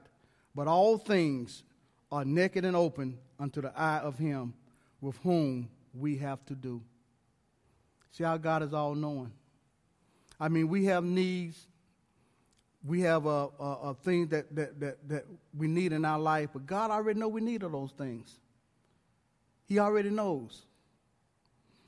but 0.54 0.68
all 0.68 0.98
things 0.98 1.64
are 2.12 2.24
naked 2.24 2.64
and 2.64 2.76
open 2.76 3.18
unto 3.40 3.62
the 3.62 3.78
eye 3.78 4.00
of 4.00 4.18
him 4.18 4.54
with 5.02 5.18
whom 5.18 5.68
we 5.94 6.18
have 6.18 6.46
to 6.46 6.56
do. 6.56 6.82
See 8.12 8.24
how 8.24 8.38
God 8.38 8.64
is 8.64 8.74
all 8.74 8.96
knowing. 8.96 9.34
I 10.40 10.50
mean, 10.50 10.68
we 10.68 10.86
have 10.86 11.04
needs, 11.04 11.68
we 12.86 13.02
have 13.02 13.26
a, 13.26 13.50
a, 13.60 13.78
a 13.84 13.94
thing 13.94 14.28
that, 14.28 14.54
that, 14.56 14.80
that, 14.80 15.10
that 15.10 15.26
we 15.58 15.68
need 15.68 15.94
in 15.94 16.06
our 16.06 16.20
life, 16.20 16.50
but 16.54 16.66
God 16.66 16.92
already 16.92 17.20
know 17.20 17.28
we 17.28 17.42
need 17.42 17.64
all 17.64 17.70
those 17.70 17.92
things. 17.92 18.40
He 19.68 19.80
already 19.80 20.10
knows. 20.10 20.64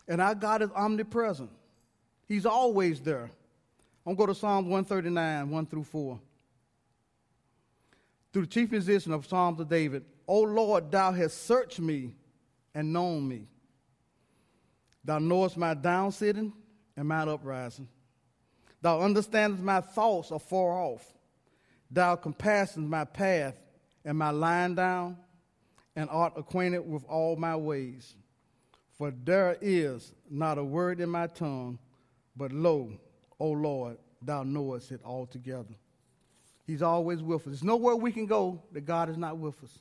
And 0.07 0.21
our 0.21 0.35
God 0.35 0.61
is 0.61 0.69
omnipresent. 0.75 1.51
He's 2.27 2.45
always 2.45 2.99
there. 3.01 3.29
I'm 4.05 4.15
going 4.15 4.17
to 4.17 4.21
go 4.21 4.25
to 4.27 4.35
Psalm 4.35 4.69
139, 4.69 5.49
1 5.49 5.65
through 5.65 5.83
4. 5.83 6.19
Through 8.31 8.41
the 8.41 8.47
chief 8.47 8.71
musician 8.71 9.11
of 9.11 9.27
Psalms 9.27 9.59
of 9.59 9.69
David, 9.69 10.05
O 10.27 10.41
Lord, 10.41 10.91
thou 10.91 11.11
hast 11.11 11.45
searched 11.45 11.79
me 11.79 12.13
and 12.73 12.93
known 12.93 13.27
me. 13.27 13.47
Thou 15.03 15.19
knowest 15.19 15.57
my 15.57 15.73
down 15.73 16.11
sitting 16.11 16.53
and 16.95 17.07
my 17.07 17.21
uprising. 17.21 17.87
Thou 18.81 19.01
understandest 19.01 19.63
my 19.63 19.81
thoughts 19.81 20.31
afar 20.31 20.81
off. 20.81 21.05
Thou 21.89 22.15
compassest 22.15 22.77
my 22.77 23.05
path 23.05 23.55
and 24.05 24.17
my 24.17 24.29
lying 24.29 24.75
down, 24.75 25.17
and 25.95 26.09
art 26.09 26.33
acquainted 26.37 26.79
with 26.79 27.03
all 27.05 27.35
my 27.35 27.55
ways. 27.55 28.15
For 28.97 29.11
there 29.11 29.57
is 29.61 30.13
not 30.29 30.57
a 30.57 30.63
word 30.63 30.99
in 31.01 31.09
my 31.09 31.27
tongue, 31.27 31.79
but 32.35 32.51
lo, 32.51 32.91
O 33.39 33.49
Lord, 33.49 33.97
thou 34.21 34.43
knowest 34.43 34.91
it 34.91 35.01
altogether. 35.03 35.75
He's 36.65 36.81
always 36.81 37.21
with 37.21 37.41
us. 37.41 37.45
There's 37.45 37.63
nowhere 37.63 37.95
we 37.95 38.11
can 38.11 38.25
go 38.25 38.61
that 38.73 38.81
God 38.81 39.09
is 39.09 39.17
not 39.17 39.37
with 39.37 39.61
us. 39.63 39.79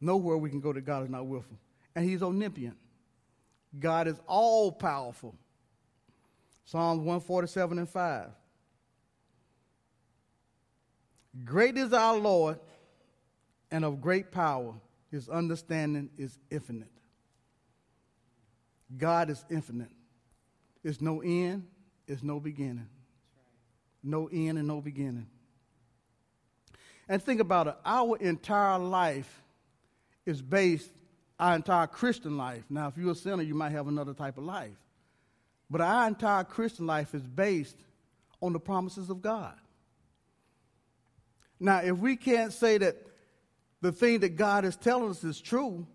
Nowhere 0.00 0.36
we 0.36 0.50
can 0.50 0.60
go 0.60 0.72
that 0.72 0.84
God 0.84 1.04
is 1.04 1.10
not 1.10 1.26
with 1.26 1.42
us. 1.42 1.58
And 1.94 2.08
He's 2.08 2.22
omnipotent. 2.22 2.76
God 3.78 4.06
is 4.06 4.16
all 4.26 4.70
powerful. 4.70 5.34
Psalms 6.70 6.98
147 6.98 7.78
and 7.78 7.88
5. 7.88 8.26
Great 11.42 11.78
is 11.78 11.94
our 11.94 12.18
Lord 12.18 12.58
and 13.70 13.86
of 13.86 14.02
great 14.02 14.30
power. 14.30 14.74
His 15.10 15.30
understanding 15.30 16.10
is 16.18 16.38
infinite. 16.50 16.90
God 18.94 19.30
is 19.30 19.42
infinite. 19.50 19.88
It's 20.84 21.00
no 21.00 21.22
end, 21.22 21.66
it's 22.06 22.22
no 22.22 22.38
beginning. 22.38 22.90
No 24.02 24.28
end 24.30 24.58
and 24.58 24.68
no 24.68 24.82
beginning. 24.82 25.26
And 27.08 27.22
think 27.22 27.40
about 27.40 27.68
it 27.68 27.76
our 27.82 28.18
entire 28.18 28.78
life 28.78 29.42
is 30.26 30.42
based, 30.42 30.90
our 31.40 31.56
entire 31.56 31.86
Christian 31.86 32.36
life. 32.36 32.64
Now, 32.68 32.88
if 32.88 32.98
you're 32.98 33.12
a 33.12 33.14
sinner, 33.14 33.42
you 33.42 33.54
might 33.54 33.72
have 33.72 33.88
another 33.88 34.12
type 34.12 34.36
of 34.36 34.44
life. 34.44 34.76
But 35.70 35.80
our 35.80 36.08
entire 36.08 36.44
Christian 36.44 36.86
life 36.86 37.14
is 37.14 37.22
based 37.22 37.76
on 38.40 38.52
the 38.52 38.60
promises 38.60 39.10
of 39.10 39.20
God. 39.20 39.54
Now, 41.60 41.78
if 41.78 41.96
we 41.98 42.16
can't 42.16 42.52
say 42.52 42.78
that 42.78 42.96
the 43.80 43.92
thing 43.92 44.20
that 44.20 44.36
God 44.36 44.64
is 44.64 44.76
telling 44.76 45.10
us 45.10 45.24
is 45.24 45.40
true, 45.40 45.86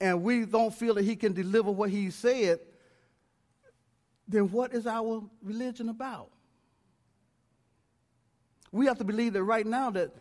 and 0.00 0.22
we 0.22 0.44
don't 0.44 0.74
feel 0.74 0.94
that 0.94 1.04
He 1.04 1.16
can 1.16 1.32
deliver 1.32 1.70
what 1.70 1.90
He 1.90 2.10
said, 2.10 2.60
then 4.28 4.50
what 4.50 4.72
is 4.72 4.86
our 4.86 5.22
religion 5.42 5.88
about? 5.88 6.30
We 8.72 8.86
have 8.86 8.98
to 8.98 9.04
believe 9.04 9.34
that 9.34 9.44
right 9.44 9.66
now 9.66 9.90
that 9.90 10.14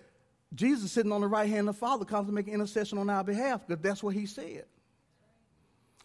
Jesus 0.53 0.91
sitting 0.91 1.11
on 1.11 1.21
the 1.21 1.27
right 1.27 1.49
hand 1.49 1.69
of 1.69 1.75
the 1.75 1.79
Father 1.79 2.05
comes 2.05 2.27
to 2.27 2.33
make 2.33 2.47
intercession 2.47 2.97
on 2.97 3.09
our 3.09 3.23
behalf 3.23 3.65
because 3.65 3.81
that's 3.81 4.03
what 4.03 4.13
He 4.13 4.25
said. 4.25 4.65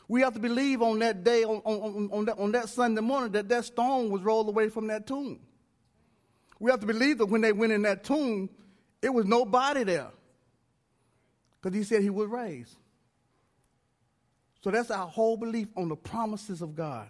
We 0.09 0.21
have 0.21 0.35
to 0.35 0.41
believe 0.41 0.83
on 0.83 1.01
that 1.01 1.25
day, 1.25 1.45
on, 1.45 1.61
on, 1.65 2.09
on, 2.13 2.25
that, 2.27 2.39
on 2.39 2.53
that 2.53 2.69
Sunday 2.69 3.01
morning, 3.01 3.33
that 3.33 3.49
that 3.49 3.65
stone 3.65 4.11
was 4.11 4.23
rolled 4.23 4.49
away 4.49 4.69
from 4.69 4.87
that 4.87 5.07
tomb. 5.07 5.41
We 6.61 6.71
have 6.71 6.81
to 6.81 6.87
believe 6.87 7.19
that 7.19 7.27
when 7.27 7.41
they 7.41 7.53
went 7.53 7.73
in 7.73 7.83
that 7.83 8.05
tomb, 8.05 8.49
it 9.03 9.13
was 9.13 9.27
nobody 9.27 9.85
there. 9.85 10.11
Because 11.61 11.77
he 11.77 11.83
said 11.83 12.03
he 12.03 12.11
would 12.11 12.31
raise. 12.31 12.75
So 14.63 14.71
that's 14.71 14.91
our 14.91 15.07
whole 15.07 15.37
belief 15.37 15.69
on 15.77 15.89
the 15.89 15.97
promises 15.97 16.63
of 16.63 16.75
God. 16.75 17.09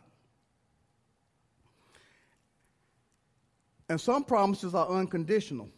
And 3.89 4.01
some 4.01 4.25
promises 4.25 4.75
are 4.75 4.89
unconditional. 4.89 5.69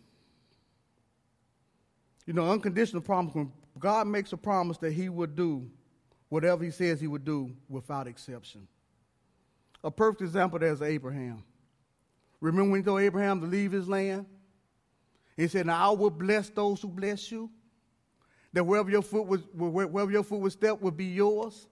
You 2.27 2.33
know, 2.33 2.51
unconditional 2.51 3.03
promise, 3.03 3.35
when 3.35 3.53
God 3.79 4.07
makes 4.07 4.33
a 4.33 4.37
promise 4.37 4.79
that 4.79 4.93
he 4.93 5.09
would 5.09 5.37
do 5.37 5.71
whatever 6.29 6.65
he 6.65 6.71
says 6.71 7.01
he 7.01 7.07
would 7.07 7.25
do 7.25 7.53
without 7.69 8.07
exception. 8.07 8.67
A 9.85 9.91
perfect 9.91 10.23
example 10.23 10.59
there 10.59 10.73
is 10.73 10.83
Abraham. 10.83 11.45
Remember 12.41 12.71
when 12.71 12.81
he 12.81 12.85
told 12.85 13.01
Abraham 13.01 13.41
to 13.41 13.47
leave 13.47 13.73
his 13.73 13.89
land? 13.89 14.27
He 15.37 15.49
said, 15.49 15.67
Now 15.67 15.91
I 15.91 15.95
will 15.95 16.11
bless 16.11 16.51
those 16.51 16.81
who 16.81 16.89
bless 16.89 17.31
you. 17.31 17.51
That 18.53 18.65
wherever 18.65 18.91
your 18.91 19.03
foot 19.03 19.27
was, 19.27 19.43
wherever 19.55 20.11
your 20.11 20.23
foot 20.23 20.41
would 20.41 20.53
step 20.53 20.81
would 20.81 20.97
be 20.97 21.07
yours. 21.07 21.69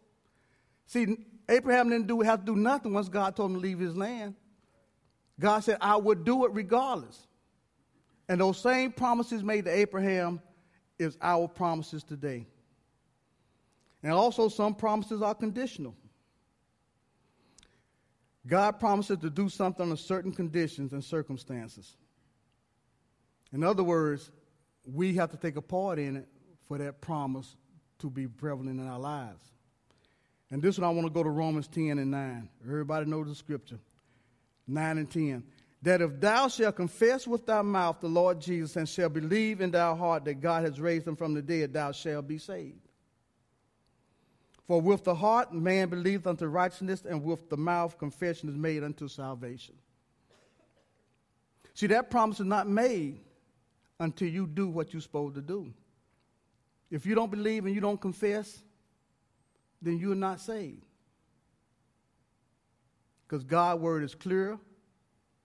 See, 0.86 1.16
Abraham 1.48 1.90
didn't 1.90 2.06
do, 2.06 2.20
have 2.20 2.40
to 2.40 2.46
do 2.46 2.56
nothing 2.56 2.92
once 2.92 3.08
God 3.08 3.34
told 3.34 3.50
him 3.50 3.56
to 3.56 3.60
leave 3.60 3.78
his 3.78 3.96
land. 3.96 4.34
God 5.38 5.60
said, 5.60 5.78
I 5.80 5.96
would 5.96 6.24
do 6.24 6.44
it 6.44 6.52
regardless. 6.52 7.26
And 8.28 8.40
those 8.40 8.58
same 8.58 8.92
promises 8.92 9.42
made 9.42 9.64
to 9.66 9.70
Abraham 9.70 10.40
is 10.98 11.16
our 11.20 11.46
promises 11.46 12.02
today. 12.02 12.46
And 14.06 14.14
also, 14.14 14.48
some 14.48 14.76
promises 14.76 15.20
are 15.20 15.34
conditional. 15.34 15.92
God 18.46 18.78
promises 18.78 19.18
to 19.18 19.30
do 19.30 19.48
something 19.48 19.82
under 19.82 19.96
certain 19.96 20.30
conditions 20.30 20.92
and 20.92 21.02
circumstances. 21.02 21.96
In 23.52 23.64
other 23.64 23.82
words, 23.82 24.30
we 24.84 25.16
have 25.16 25.32
to 25.32 25.36
take 25.36 25.56
a 25.56 25.60
part 25.60 25.98
in 25.98 26.18
it 26.18 26.28
for 26.68 26.78
that 26.78 27.00
promise 27.00 27.56
to 27.98 28.08
be 28.08 28.28
prevalent 28.28 28.78
in 28.78 28.86
our 28.86 29.00
lives. 29.00 29.42
And 30.52 30.62
this 30.62 30.78
one 30.78 30.88
I 30.88 30.92
want 30.92 31.08
to 31.08 31.12
go 31.12 31.24
to 31.24 31.30
Romans 31.30 31.66
10 31.66 31.98
and 31.98 32.12
9. 32.12 32.48
Everybody 32.64 33.06
knows 33.06 33.26
the 33.26 33.34
scripture. 33.34 33.80
9 34.68 34.98
and 34.98 35.10
10. 35.10 35.42
That 35.82 36.00
if 36.00 36.20
thou 36.20 36.46
shalt 36.46 36.76
confess 36.76 37.26
with 37.26 37.44
thy 37.44 37.62
mouth 37.62 37.96
the 38.00 38.06
Lord 38.06 38.40
Jesus 38.40 38.76
and 38.76 38.88
shalt 38.88 39.14
believe 39.14 39.60
in 39.60 39.72
thy 39.72 39.96
heart 39.96 40.26
that 40.26 40.40
God 40.40 40.62
has 40.62 40.80
raised 40.80 41.08
him 41.08 41.16
from 41.16 41.34
the 41.34 41.42
dead, 41.42 41.72
thou 41.72 41.90
shalt 41.90 42.28
be 42.28 42.38
saved. 42.38 42.85
For 44.66 44.80
with 44.80 45.04
the 45.04 45.14
heart 45.14 45.52
man 45.52 45.88
believeth 45.88 46.26
unto 46.26 46.46
righteousness, 46.46 47.04
and 47.08 47.22
with 47.22 47.48
the 47.48 47.56
mouth 47.56 47.98
confession 47.98 48.48
is 48.48 48.56
made 48.56 48.82
unto 48.82 49.06
salvation. 49.06 49.76
See, 51.74 51.86
that 51.88 52.10
promise 52.10 52.40
is 52.40 52.46
not 52.46 52.68
made 52.68 53.20
until 54.00 54.28
you 54.28 54.46
do 54.46 54.68
what 54.68 54.92
you're 54.92 55.02
supposed 55.02 55.36
to 55.36 55.40
do. 55.40 55.72
If 56.90 57.06
you 57.06 57.14
don't 57.14 57.30
believe 57.30 57.64
and 57.64 57.74
you 57.74 57.80
don't 57.80 58.00
confess, 58.00 58.58
then 59.80 59.98
you're 59.98 60.14
not 60.14 60.40
saved. 60.40 60.84
Because 63.26 63.44
God's 63.44 63.80
word 63.80 64.04
is 64.04 64.14
clear, 64.14 64.58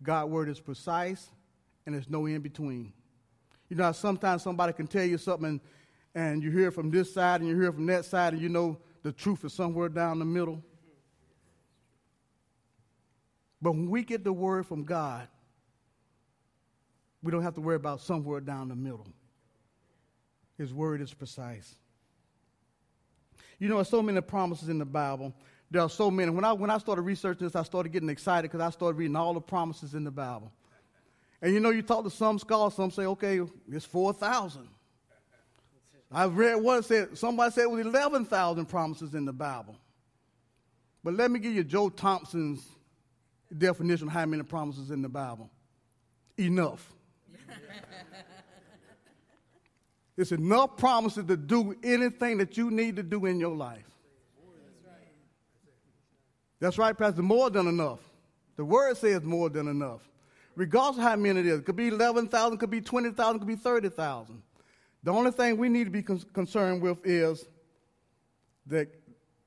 God's 0.01 0.31
word 0.31 0.49
is 0.49 0.59
precise, 0.59 1.29
and 1.85 1.93
there's 1.93 2.09
no 2.09 2.25
in 2.25 2.41
between. 2.41 2.93
You 3.69 3.75
know, 3.75 3.91
sometimes 3.91 4.43
somebody 4.43 4.73
can 4.73 4.87
tell 4.87 5.05
you 5.05 5.17
something, 5.17 5.61
and 6.15 6.43
you 6.43 6.51
hear 6.51 6.71
from 6.71 6.91
this 6.91 7.13
side 7.13 7.41
and 7.41 7.49
you 7.49 7.59
hear 7.59 7.71
from 7.71 7.85
that 7.87 8.05
side, 8.05 8.33
and 8.33 8.41
you 8.41 8.49
know 8.49 8.77
the 9.03 9.11
truth 9.11 9.43
is 9.45 9.53
somewhere 9.53 9.89
down 9.89 10.19
the 10.19 10.25
middle. 10.25 10.63
But 13.61 13.71
when 13.71 13.89
we 13.89 14.03
get 14.03 14.23
the 14.23 14.33
word 14.33 14.65
from 14.65 14.83
God, 14.83 15.27
we 17.23 17.31
don't 17.31 17.43
have 17.43 17.55
to 17.55 17.61
worry 17.61 17.75
about 17.75 18.01
somewhere 18.01 18.39
down 18.39 18.69
the 18.69 18.75
middle. 18.75 19.07
His 20.57 20.73
word 20.73 21.01
is 21.01 21.13
precise. 21.13 21.75
You 23.59 23.67
know, 23.67 23.75
there's 23.75 23.89
so 23.89 24.01
many 24.01 24.19
promises 24.21 24.69
in 24.69 24.79
the 24.79 24.85
Bible. 24.85 25.33
There 25.69 25.81
are 25.81 25.89
so 25.89 26.09
many. 26.09 26.31
When 26.31 26.43
I, 26.43 26.51
when 26.53 26.69
I 26.69 26.79
started 26.79 27.03
researching 27.03 27.45
this, 27.45 27.55
I 27.55 27.63
started 27.63 27.91
getting 27.91 28.09
excited 28.09 28.51
because 28.51 28.65
I 28.65 28.71
started 28.71 28.97
reading 28.97 29.15
all 29.15 29.33
the 29.33 29.41
promises 29.41 29.93
in 29.93 30.03
the 30.03 30.11
Bible. 30.11 30.51
And 31.41 31.53
you 31.53 31.59
know, 31.59 31.69
you 31.69 31.81
talk 31.81 32.03
to 32.03 32.09
some 32.09 32.39
scholars, 32.39 32.73
some 32.73 32.91
say, 32.91 33.05
okay, 33.05 33.41
it's 33.71 33.85
4,000. 33.85 34.67
I've 36.11 36.35
read 36.35 36.55
one 36.55 36.83
said, 36.83 37.17
somebody 37.17 37.51
said 37.51 37.63
it 37.63 37.71
was 37.71 37.85
11,000 37.85 38.65
promises 38.65 39.13
in 39.13 39.25
the 39.25 39.33
Bible. 39.33 39.77
But 41.03 41.13
let 41.13 41.31
me 41.31 41.39
give 41.39 41.53
you 41.53 41.63
Joe 41.63 41.89
Thompson's 41.89 42.63
definition 43.57 44.07
of 44.07 44.13
how 44.13 44.25
many 44.25 44.43
promises 44.43 44.91
in 44.91 45.01
the 45.01 45.09
Bible. 45.09 45.49
Enough. 46.37 46.93
It's 50.17 50.33
enough 50.33 50.77
promises 50.77 51.25
to 51.25 51.37
do 51.37 51.73
anything 51.83 52.37
that 52.39 52.55
you 52.55 52.69
need 52.69 52.97
to 52.97 53.03
do 53.03 53.25
in 53.25 53.39
your 53.39 53.55
life. 53.55 53.89
That's 56.59 56.77
right, 56.77 56.95
Pastor. 56.95 57.23
More 57.23 57.49
than 57.49 57.65
enough. 57.65 57.99
The 58.55 58.63
word 58.63 58.97
says 58.97 59.23
more 59.23 59.49
than 59.49 59.67
enough. 59.67 60.01
Regardless 60.55 60.97
of 60.97 61.03
how 61.03 61.15
many 61.15 61.39
it 61.39 61.47
is. 61.47 61.59
It 61.59 61.65
could 61.65 61.77
be 61.77 61.87
11,000, 61.87 62.57
could 62.59 62.69
be 62.69 62.81
20,000, 62.81 63.39
could 63.39 63.47
be 63.47 63.55
30,000. 63.55 64.43
The 65.03 65.11
only 65.11 65.31
thing 65.31 65.57
we 65.57 65.69
need 65.69 65.85
to 65.85 65.91
be 65.91 66.03
con- 66.03 66.23
concerned 66.33 66.81
with 66.81 66.99
is 67.05 67.45
that, 68.67 68.87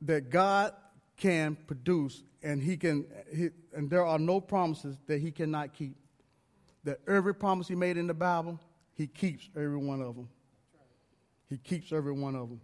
that 0.03 0.31
God 0.31 0.73
can 1.17 1.57
produce 1.67 2.23
and 2.43 2.63
he 2.63 2.77
can 2.77 3.07
he, 3.35 3.49
and 3.73 3.89
there 3.89 4.05
are 4.05 4.19
no 4.19 4.41
promises 4.41 4.97
that 5.07 5.19
he 5.21 5.31
cannot 5.31 5.73
keep. 5.73 5.97
That 6.85 7.01
every 7.09 7.35
promise 7.35 7.67
he 7.67 7.75
made 7.75 7.97
in 7.97 8.07
the 8.07 8.15
Bible, 8.15 8.61
he 8.95 9.07
keeps 9.07 9.49
every 9.57 9.79
one 9.79 10.03
of 10.03 10.15
them. 10.15 10.29
He 11.49 11.57
keeps 11.57 11.93
every 11.93 12.13
one 12.13 12.37
of 12.37 12.51
them. 12.51 12.61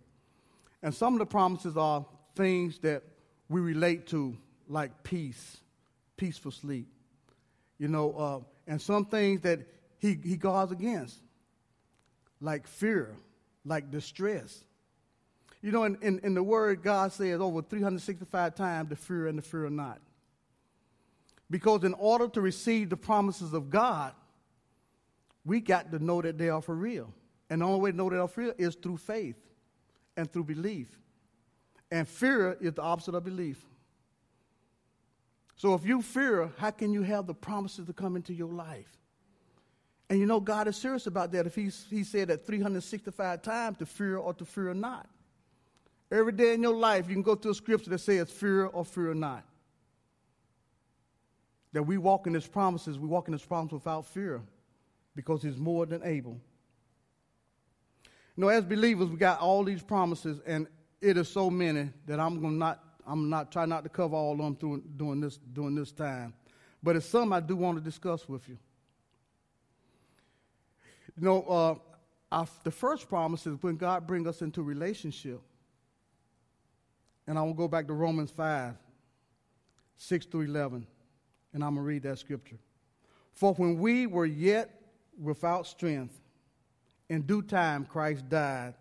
And 0.82 0.94
some 0.94 1.14
of 1.14 1.18
the 1.18 1.26
promises 1.26 1.76
are 1.76 2.04
things 2.36 2.78
that 2.80 3.02
we 3.48 3.60
relate 3.60 4.06
to, 4.08 4.36
like 4.68 5.02
peace, 5.02 5.58
peaceful 6.16 6.50
sleep. 6.50 6.86
You 7.78 7.88
know, 7.88 8.12
uh, 8.12 8.40
and 8.66 8.80
some 8.80 9.06
things 9.06 9.40
that 9.40 9.60
he, 9.98 10.18
he 10.22 10.36
guards 10.36 10.72
against, 10.72 11.18
like 12.40 12.66
fear, 12.66 13.14
like 13.64 13.90
distress. 13.90 14.64
You 15.62 15.72
know, 15.72 15.84
in, 15.84 15.98
in, 16.00 16.20
in 16.20 16.34
the 16.34 16.42
Word, 16.42 16.82
God 16.82 17.12
says 17.12 17.40
over 17.40 17.60
365 17.62 18.54
times 18.54 18.88
the 18.88 18.96
fear 18.96 19.26
and 19.26 19.36
the 19.36 19.42
fear 19.42 19.68
not. 19.68 20.00
Because 21.50 21.84
in 21.84 21.94
order 21.94 22.28
to 22.28 22.40
receive 22.40 22.88
the 22.88 22.96
promises 22.96 23.52
of 23.52 23.70
God, 23.70 24.12
we 25.44 25.60
got 25.60 25.90
to 25.90 26.02
know 26.02 26.22
that 26.22 26.38
they 26.38 26.48
are 26.48 26.62
for 26.62 26.74
real. 26.74 27.12
And 27.50 27.60
the 27.60 27.66
only 27.66 27.80
way 27.80 27.90
to 27.90 27.96
know 27.96 28.08
that 28.08 28.16
they 28.16 28.20
are 28.22 28.28
for 28.28 28.40
real 28.42 28.54
is 28.56 28.76
through 28.76 28.98
faith 28.98 29.36
and 30.16 30.30
through 30.30 30.44
belief. 30.44 30.88
And 31.90 32.08
fear 32.08 32.56
is 32.60 32.74
the 32.74 32.82
opposite 32.82 33.14
of 33.14 33.24
belief. 33.24 33.64
So 35.56 35.74
if 35.74 35.84
you 35.84 36.00
fear, 36.00 36.50
how 36.56 36.70
can 36.70 36.92
you 36.92 37.02
have 37.02 37.26
the 37.26 37.34
promises 37.34 37.86
to 37.86 37.92
come 37.92 38.16
into 38.16 38.32
your 38.32 38.52
life? 38.52 38.99
And 40.10 40.18
you 40.18 40.26
know, 40.26 40.40
God 40.40 40.66
is 40.66 40.76
serious 40.76 41.06
about 41.06 41.30
that. 41.32 41.46
If 41.46 41.54
he, 41.54 41.70
he 41.88 42.02
said 42.02 42.28
that 42.28 42.44
365 42.44 43.42
times 43.42 43.78
to 43.78 43.86
fear 43.86 44.16
or 44.16 44.34
to 44.34 44.44
fear 44.44 44.74
not. 44.74 45.08
Every 46.10 46.32
day 46.32 46.52
in 46.52 46.62
your 46.62 46.74
life, 46.74 47.08
you 47.08 47.14
can 47.14 47.22
go 47.22 47.36
to 47.36 47.50
a 47.50 47.54
scripture 47.54 47.90
that 47.90 48.00
says 48.00 48.28
fear 48.28 48.66
or 48.66 48.84
fear 48.84 49.14
not. 49.14 49.44
That 51.72 51.84
we 51.84 51.96
walk 51.96 52.26
in 52.26 52.34
his 52.34 52.48
promises, 52.48 52.98
we 52.98 53.06
walk 53.06 53.28
in 53.28 53.32
his 53.32 53.44
promises 53.44 53.74
without 53.74 54.04
fear 54.04 54.42
because 55.14 55.44
he's 55.44 55.56
more 55.56 55.86
than 55.86 56.02
able. 56.02 56.40
You 58.36 58.42
know, 58.42 58.48
as 58.48 58.64
believers, 58.64 59.08
we 59.08 59.16
got 59.16 59.38
all 59.38 59.62
these 59.62 59.82
promises, 59.82 60.40
and 60.44 60.66
it 61.00 61.16
is 61.18 61.28
so 61.28 61.50
many 61.50 61.88
that 62.06 62.18
I'm 62.18 62.40
going 62.40 62.54
to 62.54 62.58
not, 62.58 62.84
I'm 63.06 63.30
not 63.30 63.52
try 63.52 63.64
not 63.64 63.84
to 63.84 63.88
cover 63.88 64.16
all 64.16 64.32
of 64.32 64.38
them 64.38 64.56
through, 64.56 64.82
during, 64.96 65.20
this, 65.20 65.38
during 65.52 65.76
this 65.76 65.92
time. 65.92 66.34
But 66.82 66.96
it's 66.96 67.06
some 67.06 67.32
I 67.32 67.38
do 67.38 67.54
want 67.54 67.78
to 67.78 67.84
discuss 67.84 68.28
with 68.28 68.48
you. 68.48 68.58
You 71.18 71.24
know, 71.24 71.80
uh, 72.32 72.46
the 72.62 72.70
first 72.70 73.08
promise 73.08 73.46
is 73.46 73.56
when 73.62 73.76
God 73.76 74.06
brings 74.06 74.26
us 74.26 74.42
into 74.42 74.62
relationship. 74.62 75.40
And 77.26 77.38
I 77.38 77.42
will 77.42 77.54
go 77.54 77.68
back 77.68 77.86
to 77.86 77.92
Romans 77.92 78.30
5, 78.30 78.74
6 79.96 80.26
through 80.26 80.42
11, 80.42 80.86
and 81.52 81.64
I'm 81.64 81.74
going 81.74 81.84
to 81.84 81.88
read 81.88 82.02
that 82.02 82.18
scripture. 82.18 82.58
For 83.32 83.54
when 83.54 83.78
we 83.78 84.06
were 84.06 84.26
yet 84.26 84.70
without 85.20 85.66
strength, 85.66 86.18
in 87.08 87.22
due 87.22 87.42
time 87.42 87.84
Christ 87.84 88.28
died 88.28 88.74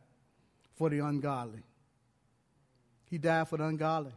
for 0.76 0.90
the 0.90 1.00
ungodly. 1.00 1.64
He 3.06 3.18
died 3.18 3.48
for 3.48 3.58
the 3.58 3.66
ungodly. 3.66 4.14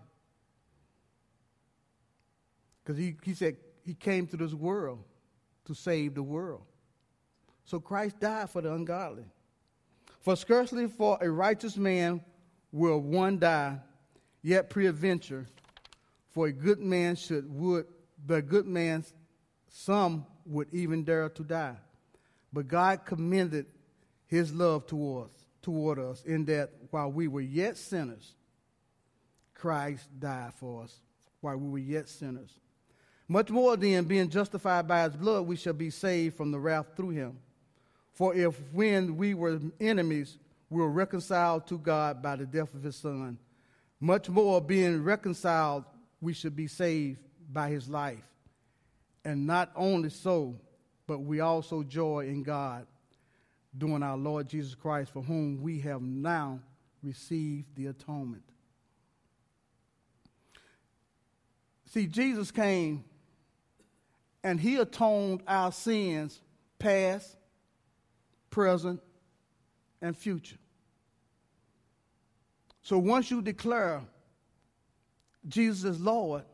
Because 2.83 2.99
he, 2.99 3.17
he 3.23 3.35
said 3.35 3.57
he 3.85 3.95
came 3.95 4.27
to 4.29 4.37
this 4.37 4.53
world 4.53 5.03
to 5.65 5.75
save 5.75 6.15
the 6.15 6.23
world. 6.23 6.63
So 7.65 7.81
Christ 7.81 8.21
died 8.21 8.51
for 8.51 8.61
the 8.61 8.73
ungodly. 8.73 9.25
For 10.21 10.37
scarcely 10.37 10.87
for 10.89 11.19
a 11.21 11.31
righteous 11.31 11.77
man 11.77 12.21
will 12.71 13.01
one 13.01 13.39
die 13.39 13.79
Yet 14.43 14.71
peradventure, 14.71 15.47
for 16.31 16.49
a 16.49 16.53
good 16.53 16.81
man 16.81 17.15
should 17.15 17.49
would 17.49 17.87
the 18.27 18.43
good 18.43 18.67
man 18.67 19.05
some 19.69 20.27
would 20.45 20.69
even 20.73 21.05
dare 21.05 21.29
to 21.31 21.45
die. 21.45 21.77
But 22.53 22.69
God 22.69 23.05
commended 23.05 23.67
his 24.27 24.53
love 24.53 24.87
towards 24.87 25.33
toward 25.63 26.01
us 26.01 26.25
in 26.25 26.45
that 26.47 26.71
while 26.91 27.11
we 27.11 27.29
were 27.29 27.41
yet 27.41 27.77
sinners, 27.77 28.35
Christ 29.55 30.09
died 30.19 30.53
for 30.55 30.83
us 30.83 31.01
while 31.41 31.57
we 31.57 31.69
were 31.69 31.79
yet 31.79 32.09
sinners. 32.09 32.59
Much 33.29 33.49
more 33.51 33.77
then, 33.77 34.05
being 34.05 34.29
justified 34.29 34.89
by 34.89 35.05
his 35.05 35.15
blood, 35.15 35.47
we 35.47 35.55
shall 35.55 35.73
be 35.73 35.91
saved 35.91 36.37
from 36.37 36.51
the 36.51 36.59
wrath 36.59 36.87
through 36.97 37.11
him. 37.11 37.39
For 38.13 38.35
if 38.35 38.61
when 38.73 39.17
we 39.17 39.35
were 39.35 39.61
enemies, 39.81 40.39
we 40.69 40.81
were 40.81 40.91
reconciled 40.91 41.67
to 41.69 41.79
God 41.79 42.23
by 42.23 42.37
the 42.37 42.47
death 42.47 42.75
of 42.75 42.83
his 42.83 42.97
son, 42.97 43.39
much 44.01 44.29
more, 44.29 44.61
being 44.61 45.03
reconciled, 45.03 45.85
we 46.21 46.33
should 46.33 46.57
be 46.57 46.67
saved 46.67 47.19
by 47.53 47.69
his 47.69 47.89
life. 47.89 48.25
And 49.25 49.47
not 49.47 49.71
only 49.77 50.11
so, 50.11 50.59
but 51.07 51.21
we 51.21 51.41
also 51.41 51.83
joy 51.83 52.27
in 52.27 52.43
God 52.43 52.87
doing 53.77 54.03
our 54.03 54.17
Lord 54.17 54.49
Jesus 54.49 54.75
Christ, 54.75 55.13
for 55.13 55.23
whom 55.23 55.63
we 55.63 55.81
have 55.81 56.03
now 56.03 56.61
received 57.03 57.75
the 57.77 57.87
atonement. 57.87 58.43
See, 61.87 62.07
Jesus 62.07 62.51
came 62.51 63.05
and 64.43 64.59
he 64.59 64.77
atoned 64.77 65.43
our 65.47 65.71
sins, 65.73 66.41
past, 66.79 67.37
present, 68.53 69.01
and 70.01 70.17
future. 70.17 70.59
So 72.83 72.99
once 72.99 73.31
you 73.31 73.43
declare 73.43 74.03
Jesus 75.49 75.97
is 75.97 76.01
Lord, 76.01 76.45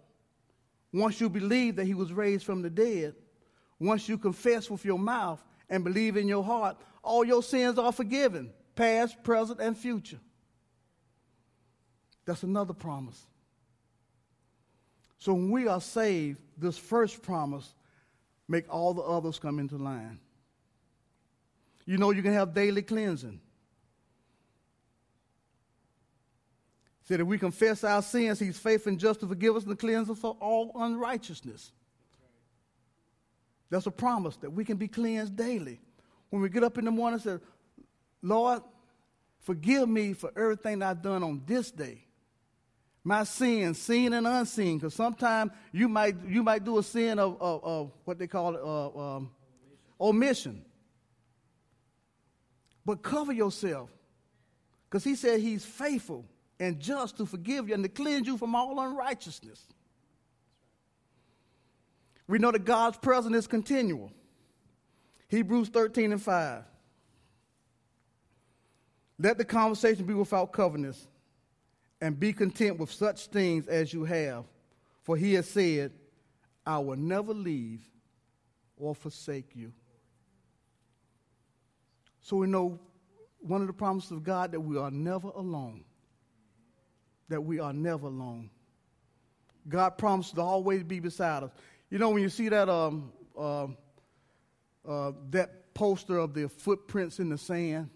once 0.92 1.20
you 1.20 1.28
believe 1.28 1.76
that 1.76 1.84
he 1.84 1.94
was 1.94 2.12
raised 2.12 2.46
from 2.46 2.62
the 2.62 2.70
dead, 2.70 3.14
once 3.78 4.08
you 4.08 4.16
confess 4.16 4.70
with 4.70 4.84
your 4.84 4.98
mouth 4.98 5.42
and 5.68 5.84
believe 5.84 6.16
in 6.16 6.28
your 6.28 6.42
heart, 6.42 6.76
all 7.02 7.24
your 7.24 7.42
sins 7.42 7.78
are 7.78 7.92
forgiven, 7.92 8.50
past, 8.74 9.22
present, 9.22 9.60
and 9.60 9.76
future. 9.76 10.20
That's 12.24 12.42
another 12.42 12.74
promise. 12.74 13.20
So 15.18 15.34
when 15.34 15.50
we 15.50 15.66
are 15.66 15.80
saved, 15.80 16.38
this 16.56 16.78
first 16.78 17.22
promise 17.22 17.74
make 18.46 18.72
all 18.72 18.94
the 18.94 19.02
others 19.02 19.38
come 19.38 19.58
into 19.58 19.76
line. 19.76 20.20
You 21.88 21.96
know 21.96 22.10
you 22.10 22.22
can 22.22 22.34
have 22.34 22.52
daily 22.52 22.82
cleansing. 22.82 23.40
said, 27.04 27.20
if 27.20 27.26
we 27.26 27.38
confess 27.38 27.82
our 27.82 28.02
sins, 28.02 28.38
he's 28.38 28.58
faithful 28.58 28.90
and 28.90 29.00
just 29.00 29.20
to 29.20 29.26
forgive 29.26 29.56
us 29.56 29.64
and 29.64 29.78
cleanse 29.78 30.10
us 30.10 30.18
from 30.18 30.36
all 30.40 30.70
unrighteousness. 30.74 31.72
That's 33.70 33.86
a 33.86 33.90
promise 33.90 34.36
that 34.36 34.50
we 34.50 34.66
can 34.66 34.76
be 34.76 34.86
cleansed 34.86 35.34
daily. 35.34 35.80
When 36.28 36.42
we 36.42 36.50
get 36.50 36.62
up 36.62 36.76
in 36.76 36.84
the 36.84 36.90
morning 36.90 37.22
and 37.24 37.40
say, 37.40 37.46
Lord, 38.20 38.60
forgive 39.40 39.88
me 39.88 40.12
for 40.12 40.30
everything 40.36 40.82
I've 40.82 41.00
done 41.00 41.22
on 41.22 41.42
this 41.46 41.70
day. 41.70 42.04
My 43.02 43.24
sins, 43.24 43.78
seen 43.78 44.12
and 44.12 44.26
unseen, 44.26 44.76
because 44.76 44.92
sometimes 44.92 45.52
you 45.72 45.88
might, 45.88 46.16
you 46.26 46.42
might 46.42 46.62
do 46.62 46.76
a 46.76 46.82
sin 46.82 47.18
of, 47.18 47.40
of, 47.40 47.64
of 47.64 47.92
what 48.04 48.18
they 48.18 48.26
call 48.26 48.54
it, 48.54 48.60
uh, 48.62 49.16
um, 49.16 49.30
omission. 49.98 50.66
But 52.88 53.02
cover 53.02 53.34
yourself, 53.34 53.90
because 54.88 55.04
he 55.04 55.14
said 55.14 55.40
he's 55.40 55.62
faithful 55.62 56.24
and 56.58 56.80
just 56.80 57.18
to 57.18 57.26
forgive 57.26 57.68
you 57.68 57.74
and 57.74 57.82
to 57.82 57.88
cleanse 57.90 58.26
you 58.26 58.38
from 58.38 58.54
all 58.54 58.80
unrighteousness. 58.80 59.62
We 62.26 62.38
know 62.38 62.50
that 62.50 62.64
God's 62.64 62.96
presence 62.96 63.36
is 63.36 63.46
continual. 63.46 64.10
Hebrews 65.28 65.68
13 65.68 66.12
and 66.12 66.22
5. 66.22 66.64
Let 69.18 69.36
the 69.36 69.44
conversation 69.44 70.06
be 70.06 70.14
without 70.14 70.50
covetousness, 70.52 71.08
and 72.00 72.18
be 72.18 72.32
content 72.32 72.78
with 72.78 72.90
such 72.90 73.26
things 73.26 73.66
as 73.66 73.92
you 73.92 74.04
have. 74.04 74.44
For 75.02 75.14
he 75.14 75.34
has 75.34 75.46
said, 75.46 75.92
I 76.64 76.78
will 76.78 76.96
never 76.96 77.34
leave 77.34 77.82
or 78.78 78.94
forsake 78.94 79.50
you. 79.54 79.74
So 82.28 82.36
we 82.36 82.46
know 82.46 82.78
one 83.38 83.62
of 83.62 83.66
the 83.68 83.72
promises 83.72 84.10
of 84.10 84.22
God 84.22 84.52
that 84.52 84.60
we 84.60 84.76
are 84.76 84.90
never 84.90 85.28
alone 85.28 85.84
that 87.30 87.40
we 87.40 87.58
are 87.58 87.72
never 87.72 88.06
alone. 88.06 88.50
God 89.68 89.96
promised 89.98 90.34
to 90.34 90.42
always 90.42 90.82
be 90.82 91.00
beside 91.00 91.42
us. 91.42 91.50
You 91.90 91.98
know, 91.98 92.10
when 92.10 92.22
you 92.22 92.28
see 92.28 92.50
that 92.50 92.68
um, 92.68 93.12
uh, 93.38 93.66
uh, 94.86 95.12
that 95.30 95.74
poster 95.74 96.18
of 96.18 96.34
the 96.34 96.50
footprints 96.50 97.18
in 97.18 97.30
the 97.30 97.38
sand, 97.38 97.88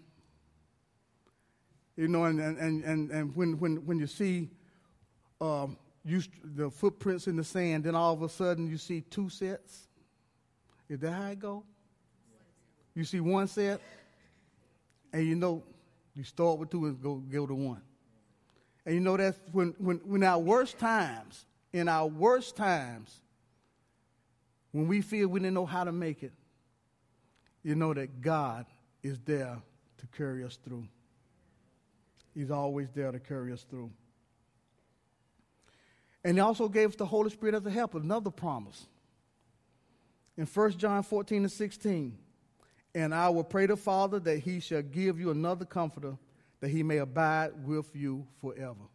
You 1.95 2.07
know, 2.07 2.23
and, 2.25 2.39
and, 2.39 2.83
and, 2.83 3.11
and 3.11 3.35
when, 3.35 3.59
when, 3.59 3.85
when 3.85 3.99
you 3.99 4.07
see 4.07 4.49
um, 5.39 5.77
you, 6.03 6.21
the 6.43 6.71
footprints 6.71 7.27
in 7.27 7.35
the 7.35 7.43
sand, 7.43 7.83
then 7.83 7.93
all 7.93 8.13
of 8.13 8.23
a 8.23 8.29
sudden 8.29 8.67
you 8.67 8.77
see 8.77 9.01
two 9.01 9.29
sets. 9.29 9.87
Is 10.89 10.99
that 11.01 11.11
how 11.11 11.27
it 11.27 11.39
go? 11.39 11.63
You 12.95 13.03
see 13.03 13.19
one 13.19 13.47
set, 13.47 13.79
and 15.13 15.25
you 15.25 15.35
know 15.35 15.63
you 16.15 16.23
start 16.23 16.59
with 16.59 16.71
two 16.71 16.85
and 16.85 17.01
go 17.01 17.15
go 17.15 17.47
to 17.47 17.53
one. 17.53 17.81
And 18.85 18.95
you 18.95 19.01
know 19.01 19.15
that's 19.15 19.39
when 19.51 19.75
when 19.77 19.97
when 20.03 20.23
our 20.23 20.39
worst 20.39 20.79
times, 20.79 21.45
in 21.71 21.87
our 21.87 22.07
worst 22.07 22.57
times, 22.57 23.21
when 24.71 24.87
we 24.87 25.01
feel 25.01 25.29
we 25.29 25.39
didn't 25.39 25.53
know 25.53 25.65
how 25.65 25.83
to 25.83 25.91
make 25.91 26.23
it, 26.23 26.33
you 27.63 27.75
know 27.75 27.93
that 27.93 28.21
God 28.21 28.65
is 29.01 29.19
there 29.23 29.57
to 29.99 30.07
carry 30.17 30.43
us 30.43 30.57
through. 30.65 30.85
He's 32.33 32.51
always 32.51 32.89
there 32.93 33.11
to 33.11 33.19
carry 33.19 33.53
us 33.53 33.63
through. 33.69 33.91
And 36.25 36.37
he 36.37 36.41
also 36.41 36.67
gave 36.67 36.89
us 36.89 36.95
the 36.95 37.05
Holy 37.05 37.29
Spirit 37.29 37.53
as 37.53 37.65
a 37.65 37.69
helper, 37.69 37.99
another 37.99 38.31
promise. 38.31 38.87
In 40.37 40.45
1 40.45 40.71
John 40.77 41.03
14 41.03 41.43
and 41.43 41.51
16, 41.51 42.17
and 42.95 43.13
I 43.13 43.29
will 43.29 43.43
pray 43.43 43.67
to 43.67 43.75
Father 43.75 44.19
that 44.19 44.39
he 44.39 44.59
shall 44.59 44.81
give 44.81 45.19
you 45.19 45.31
another 45.31 45.65
comforter, 45.65 46.17
that 46.59 46.69
he 46.69 46.83
may 46.83 46.97
abide 46.97 47.51
with 47.65 47.95
you 47.95 48.27
forever. 48.39 48.85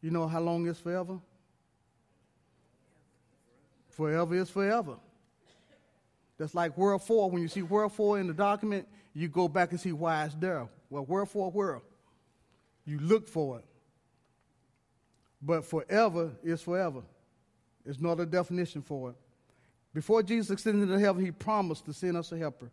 You 0.00 0.10
know 0.10 0.28
how 0.28 0.40
long 0.40 0.66
is 0.66 0.78
forever? 0.78 1.18
Forever 3.88 4.34
is 4.34 4.50
forever. 4.50 4.96
That's 6.36 6.54
like 6.54 6.76
wherefore. 6.76 7.30
When 7.30 7.40
you 7.40 7.48
see 7.48 7.62
wherefore 7.62 8.18
in 8.18 8.26
the 8.26 8.34
document, 8.34 8.86
you 9.14 9.28
go 9.28 9.48
back 9.48 9.70
and 9.70 9.80
see 9.80 9.92
why 9.92 10.24
it's 10.24 10.34
there. 10.34 10.68
Well, 10.90 11.04
wherefore, 11.06 11.50
where? 11.50 11.80
You 12.84 12.98
look 12.98 13.28
for 13.28 13.60
it. 13.60 13.64
But 15.40 15.64
forever 15.64 16.32
is 16.42 16.60
forever. 16.60 17.02
There's 17.84 18.00
no 18.00 18.10
other 18.10 18.26
definition 18.26 18.82
for 18.82 19.10
it. 19.10 19.16
Before 19.94 20.24
Jesus 20.24 20.50
ascended 20.50 20.90
into 20.90 20.98
heaven, 20.98 21.24
he 21.24 21.30
promised 21.30 21.86
to 21.86 21.92
send 21.92 22.16
us 22.16 22.32
a 22.32 22.36
helper. 22.36 22.70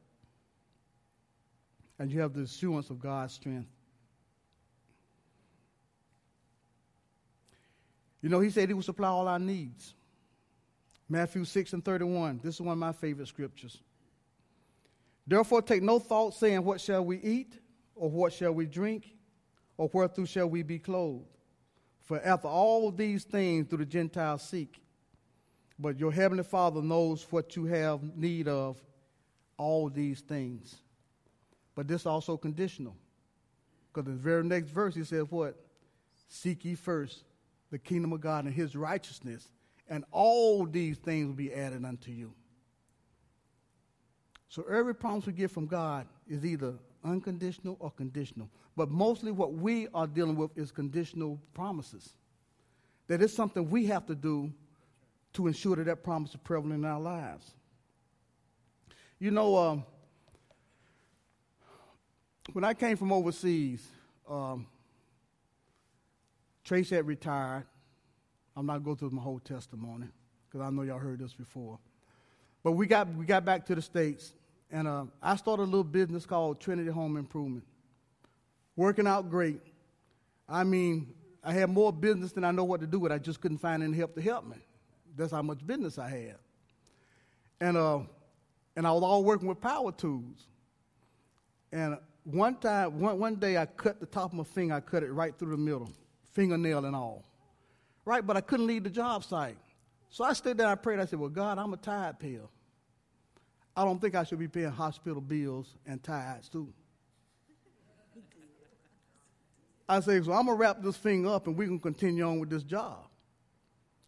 And 2.00 2.12
you 2.12 2.20
have 2.20 2.34
the 2.34 2.42
assurance 2.42 2.90
of 2.90 3.00
God's 3.00 3.34
strength. 3.34 3.70
You 8.24 8.30
know, 8.30 8.40
he 8.40 8.50
said 8.50 8.68
he 8.68 8.74
would 8.74 8.86
supply 8.86 9.08
all 9.08 9.28
our 9.28 9.40
needs. 9.40 9.94
Matthew 11.08 11.46
6 11.46 11.74
and 11.74 11.86
31. 11.86 12.40
This 12.44 12.56
is 12.56 12.62
one 12.62 12.74
of 12.74 12.78
my 12.80 12.92
favorite 12.92 13.28
scriptures. 13.28 13.78
Therefore, 15.28 15.62
take 15.62 15.84
no 15.84 16.00
thought 16.00 16.34
saying, 16.34 16.64
What 16.64 16.82
shall 16.82 17.06
we 17.06 17.18
eat? 17.20 17.54
Or 17.96 18.10
what 18.10 18.34
shall 18.34 18.54
we 18.54 18.66
drink? 18.66 19.14
Or 19.78 19.90
wherethrough 19.90 20.28
shall 20.28 20.48
we 20.48 20.64
be 20.64 20.80
clothed? 20.80 21.26
For 22.02 22.20
after 22.20 22.48
all 22.48 22.90
these 22.92 23.24
things 23.24 23.68
do 23.68 23.78
the 23.78 23.86
Gentiles 23.86 24.42
seek. 24.42 24.81
But 25.82 26.00
your 26.00 26.12
heavenly 26.12 26.44
Father 26.44 26.80
knows 26.80 27.26
what 27.32 27.56
you 27.56 27.66
have 27.66 28.16
need 28.16 28.48
of, 28.48 28.80
all 29.58 29.90
these 29.90 30.22
things. 30.22 30.76
But 31.74 31.88
this 31.88 32.06
also 32.06 32.38
conditional. 32.38 32.96
Because 33.92 34.06
the 34.08 34.16
very 34.16 34.44
next 34.44 34.70
verse 34.70 34.94
he 34.94 35.04
says, 35.04 35.26
What? 35.30 35.56
Seek 36.28 36.64
ye 36.64 36.76
first 36.76 37.24
the 37.72 37.80
kingdom 37.80 38.14
of 38.14 38.22
God 38.22 38.46
and 38.46 38.54
his 38.54 38.76
righteousness, 38.76 39.50
and 39.90 40.06
all 40.12 40.66
these 40.66 40.98
things 40.98 41.28
will 41.28 41.34
be 41.34 41.52
added 41.52 41.84
unto 41.84 42.12
you. 42.12 42.34
So 44.50 44.64
every 44.64 44.94
promise 44.94 45.26
we 45.26 45.34
get 45.34 45.50
from 45.50 45.66
God 45.66 46.06
is 46.28 46.46
either 46.46 46.76
unconditional 47.04 47.78
or 47.80 47.90
conditional. 47.90 48.50
But 48.78 48.92
mostly 48.92 49.32
what 49.32 49.54
we 49.54 49.88
are 49.94 50.08
dealing 50.08 50.36
with 50.36 50.56
is 50.56 50.72
conditional 50.72 51.40
promises. 51.54 52.14
That 53.08 53.22
is 53.22 53.36
something 53.36 53.70
we 53.70 53.88
have 53.88 54.06
to 54.06 54.16
do 54.16 54.54
to 55.34 55.48
ensure 55.48 55.76
that 55.78 55.86
that 55.86 56.04
promise 56.04 56.32
is 56.32 56.38
prevalent 56.38 56.84
in 56.84 56.86
our 56.86 57.00
lives. 57.00 57.52
You 59.20 59.32
know, 59.32 59.56
um, 59.58 59.86
when 62.54 62.64
I 62.64 62.74
came 62.74 62.98
from 62.98 63.12
overseas, 63.12 63.86
um, 64.28 64.68
Trace 66.64 66.90
had 66.90 67.08
retired. 67.08 67.66
I'm 68.56 68.66
not 68.66 68.84
going 68.84 68.98
through 68.98 69.12
my 69.12 69.22
whole 69.22 69.40
testimony 69.40 70.08
because 70.48 70.66
I 70.66 70.70
know 70.70 70.82
y'all 70.82 71.00
heard 71.00 71.20
this 71.20 71.34
before. 71.34 71.80
But 72.64 72.74
we 72.74 72.86
got, 72.86 73.08
we 73.16 73.26
got 73.26 73.46
back 73.46 73.66
to 73.68 73.76
the 73.76 73.82
States, 73.82 74.34
and 74.70 74.88
uh, 74.88 75.06
I 75.22 75.36
started 75.36 75.64
a 75.64 75.66
little 75.66 75.84
business 75.84 76.26
called 76.26 76.60
Trinity 76.60 76.92
Home 76.92 77.18
Improvement. 77.18 77.66
Working 78.76 79.08
out 79.08 79.30
great. 79.30 79.62
I 80.48 80.64
mean, 80.64 81.14
I 81.44 81.54
had 81.54 81.70
more 81.70 81.92
business 81.92 82.32
than 82.32 82.44
I 82.44 82.52
know 82.52 82.64
what 82.64 82.82
to 82.82 82.88
do 82.88 83.00
with. 83.00 83.12
I 83.12 83.18
just 83.18 83.42
couldn't 83.42 83.58
find 83.58 83.82
any 83.82 83.98
help 83.98 84.16
to 84.16 84.22
help 84.22 84.48
me. 84.48 84.58
That's 85.16 85.32
how 85.32 85.42
much 85.42 85.66
business 85.66 85.98
I 85.98 86.10
had. 86.10 86.36
And, 87.60 87.78
uh, 87.78 88.00
and 88.76 88.88
I 88.88 88.92
was 88.92 89.04
all 89.04 89.24
working 89.24 89.48
with 89.48 89.62
power 89.62 89.92
tools. 89.92 90.48
And 91.72 91.98
one 92.24 92.56
time, 92.56 93.00
one, 93.00 93.20
one 93.20 93.36
day 93.36 93.58
I 93.58 93.66
cut 93.66 94.00
the 94.00 94.06
top 94.06 94.32
of 94.32 94.34
my 94.34 94.44
finger, 94.44 94.76
I 94.76 94.80
cut 94.80 95.04
it 95.04 95.12
right 95.12 95.38
through 95.38 95.52
the 95.52 95.58
middle, 95.58 95.92
fingernail 96.34 96.86
and 96.86 96.96
all. 96.96 97.24
Right, 98.06 98.26
but 98.26 98.36
I 98.36 98.42
couldn't 98.42 98.68
leave 98.68 98.84
the 98.84 98.90
job 98.90 99.24
site. 99.24 99.58
So 100.10 100.24
I 100.24 100.34
stood 100.34 100.58
there 100.58 100.68
I 100.68 100.76
prayed. 100.76 101.00
I 101.00 101.06
said, 101.06 101.20
Well, 101.20 101.30
God, 101.30 101.58
I'm 101.58 101.74
a 101.74 101.78
tithe 101.78 102.20
payer. 102.20 102.48
I 103.76 103.86
don't 103.86 104.00
think 104.00 104.16
I 104.16 104.24
should 104.24 104.40
be 104.40 104.48
paying 104.48 104.70
hospital 104.70 105.22
bills 105.22 105.76
and 105.86 106.02
tithes 106.04 106.50
too. 106.50 106.74
I 109.88 110.00
said, 110.00 110.26
So 110.26 110.34
I'm 110.34 110.48
to 110.48 110.54
wrap 110.54 110.82
this 110.82 110.98
thing 110.98 111.28
up 111.28 111.48
and 111.48 111.56
going 111.56 111.78
to 111.78 111.80
continue 111.80 112.28
on 112.28 112.40
with 112.40 112.50
this 112.50 112.64
job. 112.64 113.08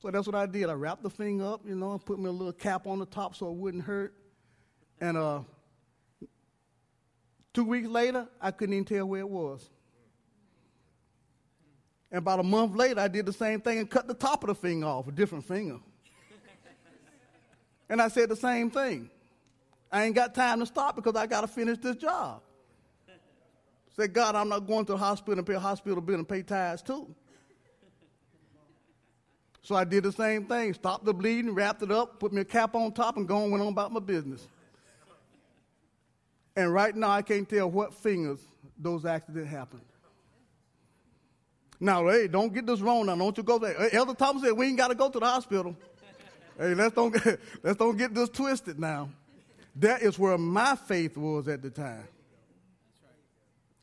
So 0.03 0.11
that's 0.11 0.27
what 0.27 0.35
I 0.35 0.45
did. 0.45 0.69
I 0.69 0.73
wrapped 0.73 1.01
the 1.01 1.09
thing 1.09 1.41
up, 1.41 1.61
you 1.65 1.75
know, 1.75 1.93
and 1.93 2.05
put 2.05 2.19
me 2.19 2.25
a 2.25 2.31
little 2.31 2.51
cap 2.51 2.87
on 2.87 2.99
the 2.99 3.05
top 3.05 3.37
so 3.37 3.47
it 3.47 3.53
wouldn't 3.55 3.83
hurt. 3.85 4.13
And 4.99 5.15
uh, 5.15 5.39
two 7.53 7.63
weeks 7.63 7.87
later, 7.87 8.27
I 8.41 8.51
couldn't 8.51 8.73
even 8.73 8.83
tell 8.83 9.05
where 9.05 9.21
it 9.21 9.29
was. 9.29 9.69
And 12.11 12.17
about 12.17 12.41
a 12.41 12.43
month 12.43 12.75
later, 12.75 12.99
I 12.99 13.07
did 13.07 13.25
the 13.25 13.31
same 13.31 13.61
thing 13.61 13.79
and 13.79 13.89
cut 13.89 14.09
the 14.09 14.13
top 14.13 14.43
of 14.43 14.49
the 14.49 14.55
finger 14.55 14.87
off, 14.87 15.07
a 15.07 15.11
different 15.13 15.45
finger. 15.45 15.79
and 17.89 18.01
I 18.01 18.09
said 18.09 18.27
the 18.27 18.35
same 18.35 18.69
thing. 18.69 19.09
I 19.89 20.03
ain't 20.03 20.15
got 20.15 20.35
time 20.35 20.59
to 20.59 20.65
stop 20.65 20.97
because 20.97 21.15
I 21.15 21.27
got 21.27 21.41
to 21.41 21.47
finish 21.47 21.77
this 21.77 21.95
job. 21.95 22.41
Said, 23.95 24.11
God, 24.11 24.35
I'm 24.35 24.49
not 24.49 24.67
going 24.67 24.85
to 24.87 24.91
the 24.91 24.97
hospital 24.97 25.37
and 25.37 25.47
pay 25.47 25.53
a 25.53 25.59
hospital 25.59 26.01
bill 26.01 26.15
and 26.15 26.27
pay 26.27 26.43
tithes 26.43 26.81
too. 26.81 27.15
So 29.63 29.75
I 29.75 29.85
did 29.85 30.03
the 30.03 30.11
same 30.11 30.45
thing. 30.45 30.73
Stopped 30.73 31.05
the 31.05 31.13
bleeding, 31.13 31.55
wrapped 31.55 31.81
it 31.81 31.91
up, 31.91 32.19
put 32.19 32.33
me 32.33 32.41
a 32.41 32.45
cap 32.45 32.75
on 32.75 32.91
top, 32.91 33.15
and 33.15 33.27
go 33.27 33.43
and 33.43 33.51
went 33.51 33.63
on 33.63 33.69
about 33.69 33.91
my 33.93 34.01
business. 34.01 34.45
And 36.55 36.71
right 36.71 36.95
now, 36.95 37.09
I 37.09 37.21
can't 37.21 37.49
tell 37.49 37.71
what 37.71 37.93
fingers 37.93 38.39
those 38.77 39.05
accidents 39.05 39.49
happened. 39.49 39.81
Now, 41.79 42.07
hey, 42.07 42.27
don't 42.27 42.53
get 42.53 42.65
this 42.65 42.81
wrong 42.81 43.05
now. 43.05 43.15
Don't 43.15 43.35
you 43.35 43.43
go 43.43 43.57
there. 43.57 43.93
Elder 43.93 44.13
Thomas 44.13 44.43
said 44.43 44.51
we 44.51 44.67
ain't 44.67 44.77
got 44.77 44.89
to 44.89 44.95
go 44.95 45.09
to 45.09 45.19
the 45.19 45.25
hospital. 45.25 45.75
hey, 46.57 46.75
let's 46.75 46.93
don't, 46.93 47.11
get, 47.11 47.39
let's 47.63 47.77
don't 47.77 47.97
get 47.97 48.13
this 48.13 48.29
twisted 48.29 48.79
now. 48.79 49.09
That 49.77 50.01
is 50.01 50.19
where 50.19 50.37
my 50.37 50.75
faith 50.75 51.17
was 51.17 51.47
at 51.47 51.61
the 51.61 51.69
time. 51.69 52.07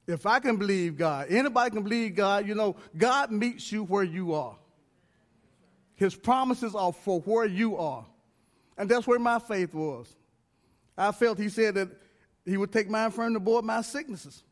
If 0.07 0.27
I 0.27 0.41
can 0.41 0.57
believe 0.57 0.97
God, 0.97 1.27
anybody 1.31 1.71
can 1.71 1.83
believe 1.83 2.15
God, 2.15 2.47
you 2.47 2.55
know, 2.55 2.77
God 2.97 3.31
meets 3.33 3.73
you 3.73 3.85
where 3.85 4.03
you 4.03 4.35
are. 4.35 4.57
His 6.01 6.15
promises 6.15 6.75
are 6.75 6.95
for 6.95 7.21
where 7.21 7.45
you 7.45 7.77
are. 7.77 8.07
And 8.79 8.91
that's 8.91 9.07
where 9.07 9.19
my 9.19 9.39
faith 9.39 9.75
was. 9.75 10.11
I 10.97 11.13
felt 11.13 11.39
he 11.39 11.51
said 11.51 11.75
that 11.75 11.91
he 12.47 12.57
would 12.57 12.73
take 12.73 12.89
my 12.89 13.05
infirmity 13.05 13.35
to 13.35 13.41
board 13.41 13.67
my 13.67 13.83
sicknesses. 13.83 14.43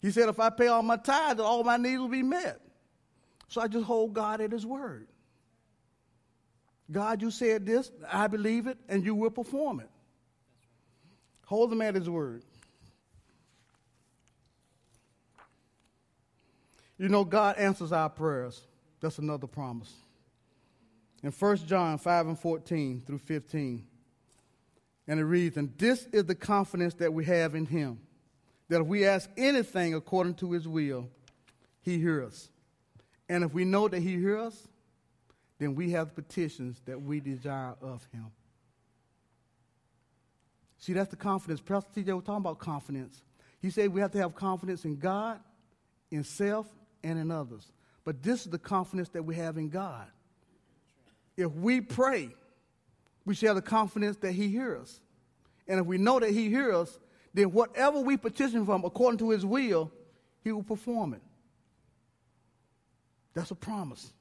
He 0.00 0.12
said 0.12 0.28
if 0.28 0.38
I 0.38 0.50
pay 0.50 0.68
all 0.68 0.84
my 0.84 0.98
tithes, 0.98 1.40
all 1.40 1.64
my 1.64 1.78
needs 1.78 1.98
will 1.98 2.06
be 2.06 2.22
met. 2.22 2.60
So 3.48 3.60
I 3.60 3.66
just 3.66 3.84
hold 3.84 4.14
God 4.14 4.40
at 4.40 4.52
his 4.52 4.64
word. 4.64 5.08
God, 6.92 7.22
you 7.22 7.32
said 7.32 7.66
this, 7.66 7.90
I 8.10 8.28
believe 8.28 8.68
it, 8.68 8.78
and 8.88 9.04
you 9.04 9.16
will 9.16 9.30
perform 9.30 9.80
it. 9.80 9.90
Hold 11.46 11.72
him 11.72 11.82
at 11.82 11.96
his 11.96 12.08
word. 12.08 12.44
You 16.98 17.08
know, 17.08 17.24
God 17.24 17.56
answers 17.56 17.90
our 17.90 18.08
prayers. 18.08 18.60
That's 19.00 19.18
another 19.18 19.48
promise 19.48 19.92
in 21.22 21.30
1 21.30 21.56
John 21.66 21.98
5 21.98 22.26
and 22.26 22.38
14 22.38 23.02
through 23.06 23.18
15. 23.18 23.86
And 25.08 25.20
it 25.20 25.24
reads, 25.24 25.56
And 25.56 25.76
this 25.78 26.06
is 26.12 26.24
the 26.24 26.34
confidence 26.34 26.94
that 26.94 27.12
we 27.12 27.24
have 27.24 27.54
in 27.54 27.66
him, 27.66 28.00
that 28.68 28.80
if 28.80 28.86
we 28.86 29.06
ask 29.06 29.28
anything 29.36 29.94
according 29.94 30.34
to 30.36 30.52
his 30.52 30.66
will, 30.66 31.08
he 31.80 31.98
hears 31.98 32.26
us. 32.26 32.48
And 33.28 33.44
if 33.44 33.52
we 33.52 33.64
know 33.64 33.88
that 33.88 34.00
he 34.00 34.16
hears 34.18 34.40
us, 34.40 34.68
then 35.58 35.74
we 35.74 35.90
have 35.92 36.08
the 36.08 36.22
petitions 36.22 36.80
that 36.86 37.00
we 37.00 37.20
desire 37.20 37.74
of 37.80 38.06
him. 38.12 38.26
See, 40.78 40.92
that's 40.92 41.10
the 41.10 41.16
confidence. 41.16 41.60
Pastor 41.60 42.00
TJ 42.00 42.14
was 42.14 42.24
talking 42.24 42.38
about 42.38 42.58
confidence. 42.58 43.22
He 43.60 43.70
said 43.70 43.90
we 43.90 44.00
have 44.00 44.10
to 44.12 44.18
have 44.18 44.34
confidence 44.34 44.84
in 44.84 44.96
God, 44.96 45.38
in 46.10 46.24
self, 46.24 46.66
and 47.04 47.18
in 47.18 47.30
others. 47.30 47.70
But 48.04 48.22
this 48.22 48.44
is 48.44 48.50
the 48.50 48.58
confidence 48.58 49.08
that 49.10 49.24
we 49.24 49.36
have 49.36 49.56
in 49.56 49.68
God. 49.68 50.08
If 51.36 51.52
we 51.52 51.80
pray, 51.80 52.30
we 53.24 53.34
should 53.34 53.46
have 53.46 53.56
the 53.56 53.62
confidence 53.62 54.16
that 54.18 54.32
He 54.32 54.48
hears 54.48 54.82
us. 54.82 55.00
And 55.68 55.80
if 55.80 55.86
we 55.86 55.98
know 55.98 56.20
that 56.20 56.30
He 56.30 56.48
hears 56.48 56.74
us, 56.74 56.98
then 57.34 57.52
whatever 57.52 58.00
we 58.00 58.16
petition 58.16 58.66
from 58.66 58.84
according 58.84 59.18
to 59.18 59.30
His 59.30 59.44
will, 59.44 59.90
He 60.42 60.52
will 60.52 60.62
perform 60.62 61.14
it. 61.14 61.22
That's 63.34 63.50
a 63.50 63.54
promise. 63.54 64.12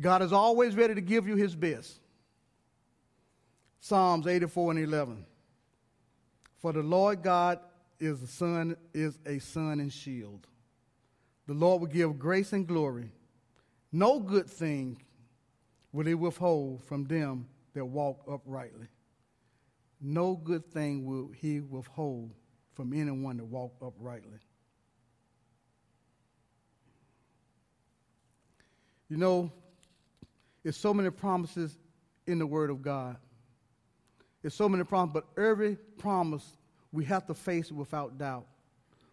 God 0.00 0.22
is 0.22 0.32
always 0.32 0.74
ready 0.74 0.94
to 0.94 1.00
give 1.00 1.28
you 1.28 1.36
His 1.36 1.54
best. 1.54 2.00
Psalms 3.80 4.26
84 4.26 4.72
and 4.72 4.80
11. 4.80 5.26
For 6.58 6.72
the 6.72 6.82
Lord 6.82 7.22
God 7.22 7.60
is 7.98 8.22
a 8.22 8.26
sun, 8.26 8.76
is 8.92 9.18
a 9.26 9.38
sun 9.38 9.80
and 9.80 9.92
shield. 9.92 10.46
The 11.46 11.54
Lord 11.54 11.80
will 11.80 11.88
give 11.88 12.18
grace 12.18 12.52
and 12.52 12.66
glory. 12.66 13.10
No 13.92 14.20
good 14.20 14.48
thing 14.48 15.02
will 15.92 16.06
he 16.06 16.14
withhold 16.14 16.84
from 16.84 17.04
them 17.04 17.48
that 17.74 17.84
walk 17.84 18.22
uprightly. 18.30 18.86
No 20.00 20.34
good 20.36 20.64
thing 20.64 21.04
will 21.04 21.30
he 21.36 21.60
withhold 21.60 22.32
from 22.74 22.92
anyone 22.92 23.36
that 23.36 23.44
walk 23.44 23.74
uprightly. 23.82 24.38
You 29.08 29.16
know, 29.16 29.52
there's 30.62 30.76
so 30.76 30.94
many 30.94 31.10
promises 31.10 31.76
in 32.26 32.38
the 32.38 32.46
Word 32.46 32.70
of 32.70 32.80
God. 32.80 33.16
There's 34.40 34.54
so 34.54 34.68
many 34.68 34.84
promises, 34.84 35.22
but 35.36 35.42
every 35.42 35.76
promise 35.98 36.54
we 36.92 37.04
have 37.06 37.26
to 37.26 37.34
face 37.34 37.70
without 37.72 38.18
doubt. 38.18 38.46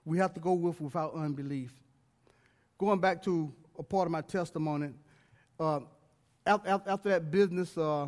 We 0.05 0.19
have 0.19 0.33
to 0.35 0.39
go 0.39 0.53
with 0.53 0.79
without 0.79 1.15
unbelief. 1.15 1.73
Going 2.77 2.99
back 2.99 3.23
to 3.23 3.51
a 3.77 3.83
part 3.83 4.07
of 4.07 4.11
my 4.11 4.21
testimony, 4.21 4.91
uh, 5.59 5.81
after, 6.45 7.09
that 7.09 7.31
business, 7.31 7.77
uh, 7.77 8.07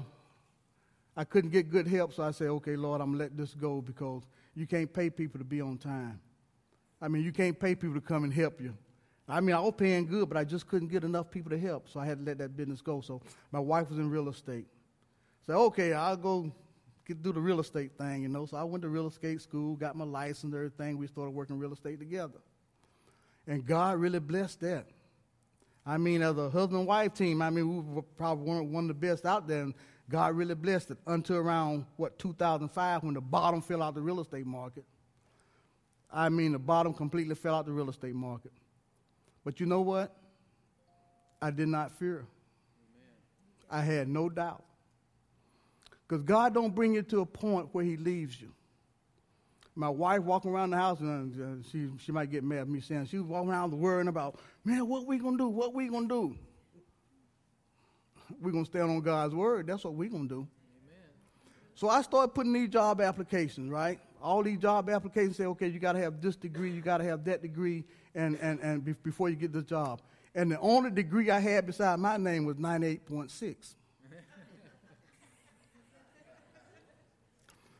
I 1.16 1.24
couldn't 1.24 1.52
get 1.52 1.70
good 1.70 1.88
help, 1.88 2.14
so 2.14 2.24
I 2.24 2.32
said, 2.32 2.48
okay, 2.48 2.76
Lord, 2.76 3.02
I'm 3.02 3.08
going 3.08 3.20
to 3.20 3.24
let 3.26 3.38
this 3.38 3.54
go 3.54 3.82
because 3.82 4.24
you 4.56 4.66
can't 4.66 4.92
pay 4.92 5.10
people 5.10 5.40
to 5.40 5.44
be 5.44 5.62
on 5.62 5.78
time. 5.78 6.20
I 7.02 7.08
mean, 7.08 7.24
you 7.24 7.32
can't 7.32 7.60
pay 7.60 7.76
people 7.76 7.96
to 7.96 8.02
come 8.02 8.24
and 8.24 8.34
help 8.34 8.62
you. 8.62 8.76
I 9.28 9.42
mean, 9.42 9.56
I 9.56 9.60
was 9.60 9.74
paying 9.78 10.08
good, 10.08 10.28
but 10.28 10.38
I 10.38 10.44
just 10.44 10.68
couldn't 10.68 10.88
get 10.88 11.04
enough 11.04 11.30
people 11.30 11.52
to 11.52 11.60
help, 11.60 11.88
so 11.88 12.00
I 12.00 12.06
had 12.06 12.20
to 12.20 12.26
let 12.26 12.40
that 12.40 12.58
business 12.58 12.82
go. 12.82 13.02
So 13.02 13.22
my 13.52 13.60
wife 13.60 13.90
was 13.90 14.00
in 14.00 14.10
real 14.10 14.28
estate. 14.30 14.66
So, 15.46 15.54
okay, 15.66 15.94
I'll 15.94 16.18
go 16.18 16.52
get 17.06 17.22
do 17.22 17.32
the 17.32 17.40
real 17.40 17.60
estate 17.60 17.92
thing, 17.98 18.24
you 18.24 18.30
know. 18.30 18.46
So 18.46 18.58
I 18.58 18.64
went 18.64 18.82
to 18.84 18.90
real 18.90 19.08
estate 19.08 19.42
school, 19.42 19.76
got 19.76 19.96
my 19.96 20.06
license 20.06 20.54
everything. 20.54 20.98
We 20.98 21.08
started 21.08 21.32
working 21.32 21.60
real 21.60 21.74
estate 21.74 22.00
together. 22.00 22.40
And 23.48 23.66
God 23.66 24.00
really 24.00 24.20
blessed 24.20 24.62
that. 24.62 24.86
I 25.90 25.98
mean, 25.98 26.22
as 26.22 26.38
a 26.38 26.52
husband 26.52 26.86
wife 26.86 27.16
team, 27.16 27.42
I 27.42 27.50
mean, 27.50 27.96
we 27.96 28.02
probably 28.16 28.46
weren't 28.46 28.70
one 28.70 28.84
of 28.84 28.90
the 28.90 29.08
best 29.08 29.26
out 29.26 29.48
there, 29.48 29.64
and 29.64 29.74
God 30.08 30.36
really 30.36 30.54
blessed 30.54 30.92
it 30.92 31.00
until 31.08 31.38
around, 31.38 31.88
what, 31.98 32.20
2005 32.20 33.04
when 33.04 33.16
the 33.16 33.22
bottom 33.22 33.60
fell 33.60 33.82
out 33.82 33.96
the 33.96 34.02
real 34.02 34.20
estate 34.20 34.46
market. 34.46 34.86
I 36.14 36.30
mean, 36.30 36.52
the 36.52 36.60
bottom 36.60 36.94
completely 36.94 37.34
fell 37.34 37.56
out 37.56 37.66
the 37.66 37.72
real 37.72 37.90
estate 37.90 38.14
market. 38.14 38.52
But 39.44 39.60
you 39.60 39.66
know 39.66 39.82
what? 39.82 40.16
I 41.42 41.50
did 41.50 41.70
not 41.70 41.92
fear. 41.98 42.28
Amen. 42.92 43.10
I 43.72 43.82
had 43.82 44.08
no 44.08 44.30
doubt. 44.30 44.64
Because 46.08 46.22
God 46.22 46.54
don't 46.54 46.76
bring 46.76 46.94
you 46.94 47.02
to 47.02 47.22
a 47.22 47.26
point 47.26 47.70
where 47.72 47.84
he 47.84 47.98
leaves 47.98 48.40
you. 48.40 48.54
My 49.80 49.88
wife 49.88 50.24
walking 50.24 50.52
around 50.52 50.72
the 50.72 50.76
house, 50.76 51.00
and 51.00 51.64
uh, 51.64 51.70
she, 51.72 51.88
she 52.04 52.12
might 52.12 52.30
get 52.30 52.44
mad 52.44 52.60
at 52.60 52.68
me 52.68 52.82
saying, 52.82 53.06
she 53.06 53.18
was 53.18 53.26
walking 53.26 53.50
around 53.50 53.72
worrying 53.72 54.10
about, 54.10 54.38
man, 54.66 54.86
what 54.86 55.08
we 55.08 55.18
going 55.18 55.38
to 55.38 55.46
do? 55.46 55.48
What 55.48 55.74
we 55.74 55.88
going 55.88 56.10
to 56.10 56.14
do? 56.14 56.36
We're 58.42 58.52
going 58.52 58.66
to 58.66 58.70
stand 58.70 58.90
on 58.90 59.00
God's 59.00 59.34
word. 59.34 59.68
That's 59.68 59.86
what 59.86 59.94
we're 59.94 60.10
going 60.10 60.28
to 60.28 60.36
do. 60.36 60.40
Amen. 60.42 61.10
So 61.76 61.88
I 61.88 62.02
started 62.02 62.34
putting 62.34 62.52
these 62.52 62.68
job 62.68 63.00
applications, 63.00 63.72
right? 63.72 64.02
All 64.22 64.44
these 64.44 64.58
job 64.58 64.90
applications 64.90 65.38
say, 65.38 65.46
okay, 65.46 65.70
you 65.70 65.80
got 65.80 65.94
to 65.94 66.00
have 66.00 66.20
this 66.20 66.36
degree, 66.36 66.72
you 66.72 66.82
got 66.82 66.98
to 66.98 67.06
have 67.06 67.24
that 67.24 67.42
degree, 67.42 67.86
and, 68.16 68.38
and, 68.42 68.60
and 68.60 68.84
be, 68.84 68.92
before 68.92 69.30
you 69.30 69.38
get 69.38 69.54
this 69.54 69.64
job. 69.64 70.02
And 70.36 70.52
the 70.52 70.60
only 70.60 70.92
degree 70.92 71.32
I 71.32 71.40
had 71.40 71.66
beside 71.66 72.00
my 72.00 72.18
name 72.18 72.44
was 72.44 72.58
98.6. 72.58 73.76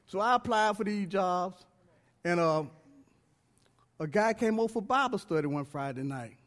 so 0.08 0.22
I 0.22 0.36
applied 0.36 0.78
for 0.78 0.86
these 0.86 1.06
jobs, 1.06 1.66
and 2.24 2.40
uh, 2.40 2.64
a 4.00 4.08
guy 4.08 4.34
came 4.34 4.60
over 4.60 4.72
for 4.72 4.82
Bible 4.82 5.18
study 5.18 5.48
one 5.48 5.66
Friday 5.66 6.04
night. 6.04 6.38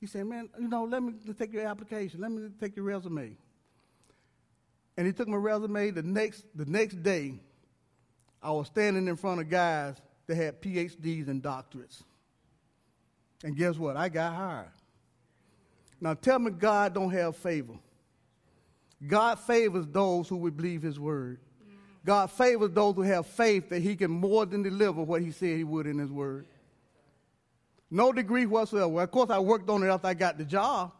He 0.00 0.06
said, 0.06 0.26
Man, 0.26 0.48
you 0.58 0.68
know, 0.68 0.84
let 0.84 1.02
me 1.02 1.14
take 1.38 1.52
your 1.52 1.66
application, 1.66 2.20
let 2.20 2.30
me 2.30 2.48
take 2.60 2.76
your 2.76 2.84
resume. 2.84 3.36
And 4.96 5.06
he 5.06 5.12
took 5.12 5.28
my 5.28 5.36
resume 5.36 5.90
the 5.90 6.02
next, 6.02 6.44
the 6.54 6.66
next 6.66 7.02
day. 7.02 7.34
I 8.42 8.50
was 8.50 8.66
standing 8.66 9.06
in 9.06 9.16
front 9.16 9.40
of 9.40 9.48
guys 9.48 9.96
that 10.26 10.34
had 10.34 10.60
PhDs 10.60 11.28
and 11.28 11.42
doctorates. 11.42 12.02
And 13.44 13.56
guess 13.56 13.76
what? 13.76 13.96
I 13.96 14.08
got 14.08 14.34
hired. 14.34 14.72
Now 16.00 16.14
tell 16.14 16.38
me 16.38 16.50
God 16.50 16.94
don't 16.94 17.10
have 17.10 17.36
favor. 17.36 17.74
God 19.06 19.38
favors 19.38 19.86
those 19.86 20.28
who 20.28 20.36
would 20.38 20.56
believe 20.56 20.82
his 20.82 20.98
word. 20.98 21.38
God 22.04 22.30
favors 22.30 22.70
those 22.70 22.94
who 22.94 23.02
have 23.02 23.26
faith 23.26 23.68
that 23.68 23.80
he 23.80 23.94
can 23.94 24.10
more 24.10 24.44
than 24.44 24.62
deliver 24.62 25.02
what 25.02 25.22
he 25.22 25.30
said 25.30 25.56
he 25.56 25.64
would 25.64 25.86
in 25.86 25.98
his 25.98 26.10
word. 26.10 26.46
No 27.90 28.12
degree 28.12 28.46
whatsoever. 28.46 29.02
Of 29.02 29.10
course, 29.10 29.30
I 29.30 29.38
worked 29.38 29.68
on 29.68 29.82
it 29.82 29.88
after 29.88 30.08
I 30.08 30.14
got 30.14 30.38
the 30.38 30.44
job. 30.44 30.92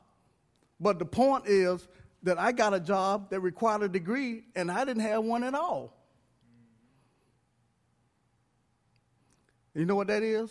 But 0.78 0.98
the 0.98 1.04
point 1.04 1.44
is 1.46 1.86
that 2.22 2.38
I 2.38 2.52
got 2.52 2.74
a 2.74 2.80
job 2.80 3.30
that 3.30 3.40
required 3.40 3.82
a 3.82 3.88
degree, 3.88 4.44
and 4.54 4.70
I 4.70 4.84
didn't 4.84 5.02
have 5.02 5.24
one 5.24 5.42
at 5.42 5.54
all. 5.54 5.96
You 9.74 9.86
know 9.86 9.94
what 9.94 10.08
that 10.08 10.22
is? 10.22 10.50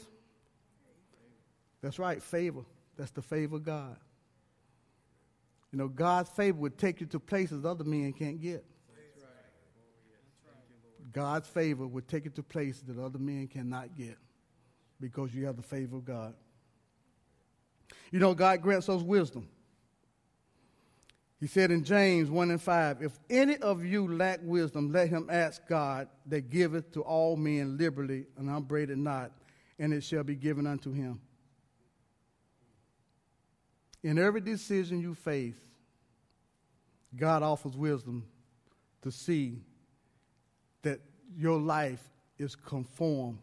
That's 1.81 1.99
right, 1.99 2.21
favor. 2.21 2.61
That's 2.97 3.11
the 3.11 3.21
favor 3.21 3.57
of 3.57 3.63
God. 3.63 3.95
You 5.71 5.77
know, 5.77 5.87
God's 5.87 6.29
favor 6.31 6.57
would 6.59 6.77
take 6.77 6.99
you 7.01 7.07
to 7.07 7.19
places 7.19 7.65
other 7.65 7.83
men 7.83 8.13
can't 8.13 8.41
get. 8.41 8.65
God's 11.13 11.47
favor 11.47 11.85
would 11.85 12.07
take 12.07 12.25
you 12.25 12.31
to 12.31 12.43
places 12.43 12.83
that 12.83 12.97
other 12.97 13.19
men 13.19 13.47
cannot 13.47 13.97
get 13.97 14.17
because 14.99 15.33
you 15.33 15.45
have 15.45 15.57
the 15.57 15.63
favor 15.63 15.97
of 15.97 16.05
God. 16.05 16.33
You 18.11 18.19
know, 18.19 18.33
God 18.33 18.61
grants 18.61 18.87
us 18.87 19.01
wisdom. 19.01 19.47
He 21.39 21.47
said 21.47 21.71
in 21.71 21.83
James 21.83 22.29
1 22.29 22.51
and 22.51 22.61
5, 22.61 23.01
If 23.01 23.19
any 23.29 23.57
of 23.57 23.83
you 23.83 24.15
lack 24.15 24.39
wisdom, 24.43 24.91
let 24.91 25.09
him 25.09 25.27
ask 25.29 25.67
God 25.67 26.07
that 26.27 26.51
giveth 26.51 26.91
to 26.93 27.01
all 27.01 27.35
men 27.35 27.77
liberally 27.77 28.25
and 28.37 28.49
upbraideth 28.49 28.97
not, 28.97 29.31
and 29.79 29.91
it 29.91 30.03
shall 30.03 30.23
be 30.23 30.35
given 30.35 30.67
unto 30.67 30.93
him. 30.93 31.19
In 34.03 34.19
every 34.19 34.41
decision 34.41 35.01
you 35.01 35.15
face, 35.15 35.55
God 37.15 37.41
offers 37.41 37.75
wisdom 37.75 38.25
to 39.01 39.11
see 39.11 39.61
that 40.81 40.99
your 41.37 41.59
life 41.59 42.03
is 42.37 42.55
conformed 42.55 43.39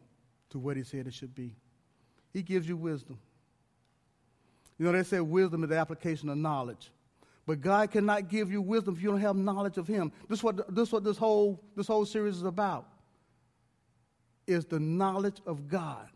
to 0.50 0.58
what 0.58 0.76
He 0.76 0.82
said 0.82 1.06
it 1.06 1.14
should 1.14 1.34
be. 1.34 1.54
He 2.32 2.42
gives 2.42 2.68
you 2.68 2.76
wisdom. 2.76 3.18
You 4.78 4.86
know, 4.86 4.92
they 4.92 5.02
say 5.02 5.20
wisdom 5.20 5.64
is 5.64 5.70
the 5.70 5.76
application 5.76 6.28
of 6.28 6.38
knowledge. 6.38 6.90
But 7.46 7.60
God 7.60 7.90
cannot 7.90 8.28
give 8.28 8.52
you 8.52 8.60
wisdom 8.60 8.94
if 8.94 9.02
you 9.02 9.10
don't 9.10 9.20
have 9.20 9.34
knowledge 9.34 9.78
of 9.78 9.88
Him. 9.88 10.12
This 10.28 10.40
is 10.40 10.44
what 10.44 10.74
this, 10.74 10.92
what 10.92 11.02
this, 11.02 11.16
whole, 11.16 11.58
this 11.74 11.86
whole 11.86 12.04
series 12.04 12.36
is 12.36 12.42
about. 12.42 12.86
Is 14.46 14.66
the 14.66 14.78
knowledge 14.78 15.38
of 15.46 15.66
God. 15.66 16.08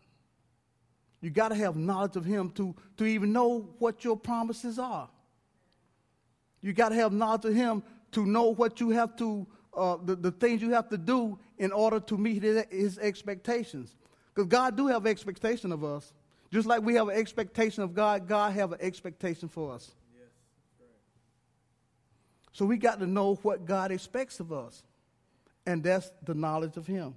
You 1.21 1.29
got 1.29 1.49
to 1.49 1.55
have 1.55 1.75
knowledge 1.75 2.15
of 2.17 2.25
Him 2.25 2.51
to, 2.51 2.75
to 2.97 3.05
even 3.05 3.33
know 3.33 3.69
what 3.79 4.03
your 4.03 4.17
promises 4.17 4.77
are. 4.77 5.09
You 6.61 6.73
got 6.73 6.89
to 6.89 6.95
have 6.95 7.11
knowledge 7.13 7.45
of 7.45 7.55
Him 7.55 7.81
to 8.11 8.25
know 8.25 8.53
what 8.53 8.79
you 8.79 8.91
have 8.91 9.15
to, 9.17 9.47
uh, 9.75 9.97
the, 10.03 10.15
the 10.15 10.31
things 10.31 10.61
you 10.61 10.71
have 10.71 10.89
to 10.89 10.97
do 10.97 11.37
in 11.57 11.71
order 11.71 11.99
to 11.99 12.17
meet 12.17 12.43
His, 12.43 12.65
his 12.69 12.97
expectations. 12.99 13.95
Because 14.33 14.47
God 14.47 14.75
do 14.75 14.87
have 14.87 15.05
expectation 15.05 15.71
of 15.71 15.83
us. 15.83 16.13
Just 16.51 16.67
like 16.67 16.83
we 16.83 16.95
have 16.95 17.09
an 17.09 17.15
expectation 17.15 17.83
of 17.83 17.93
God, 17.93 18.27
God 18.27 18.53
have 18.53 18.73
an 18.73 18.79
expectation 18.81 19.49
for 19.49 19.73
us. 19.73 19.91
Yes, 20.15 20.27
so 22.51 22.65
we 22.65 22.77
got 22.77 22.99
to 22.99 23.07
know 23.07 23.35
what 23.35 23.65
God 23.65 23.91
expects 23.91 24.39
of 24.39 24.53
us. 24.53 24.83
And 25.65 25.83
that's 25.83 26.11
the 26.23 26.35
knowledge 26.35 26.77
of 26.77 26.85
Him. 26.85 27.15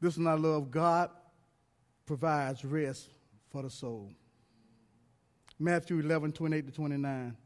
This 0.00 0.14
is 0.14 0.20
not 0.20 0.40
love. 0.40 0.70
God 0.70 1.10
provides 2.06 2.64
rest 2.64 3.08
for 3.50 3.62
the 3.62 3.70
soul. 3.70 4.10
Matthew 5.58 5.98
11, 5.98 6.32
28 6.32 6.66
to 6.66 6.72
29. 6.72 7.36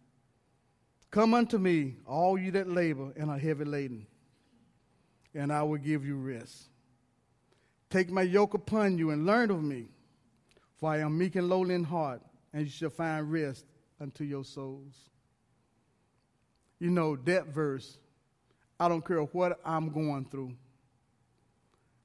Come 1.13 1.35
unto 1.35 1.59
me, 1.59 1.97
all 2.07 2.39
you 2.39 2.51
that 2.53 2.69
labor 2.69 3.13
and 3.17 3.31
are 3.31 3.39
heavy 3.39 3.67
laden, 3.67 4.07
and 5.35 5.53
I 5.53 5.63
will 5.63 5.77
give 5.79 6.07
you 6.07 6.17
rest. 6.17 6.65
Take 7.91 8.11
my 8.11 8.23
yoke 8.23 8.55
upon 8.55 8.97
you 8.97 9.11
and 9.11 9.27
learn 9.27 9.51
of 9.51 9.63
me, 9.63 9.89
for 10.79 10.91
I 10.91 11.01
am 11.01 11.19
meek 11.19 11.37
and 11.37 11.51
lowly 11.51 11.75
in 11.75 11.85
heart, 11.85 12.23
and 12.55 12.65
you 12.65 12.71
shall 12.71 12.89
find 12.89 13.31
rest 13.31 13.67
unto 14.01 14.25
your 14.25 14.43
souls. 14.43 14.95
You 16.81 16.89
know, 16.89 17.17
that 17.17 17.49
verse, 17.49 17.99
I 18.81 18.89
don't 18.89 19.07
care 19.07 19.21
what 19.21 19.61
I'm 19.67 19.91
going 19.91 20.25
through, 20.25 20.55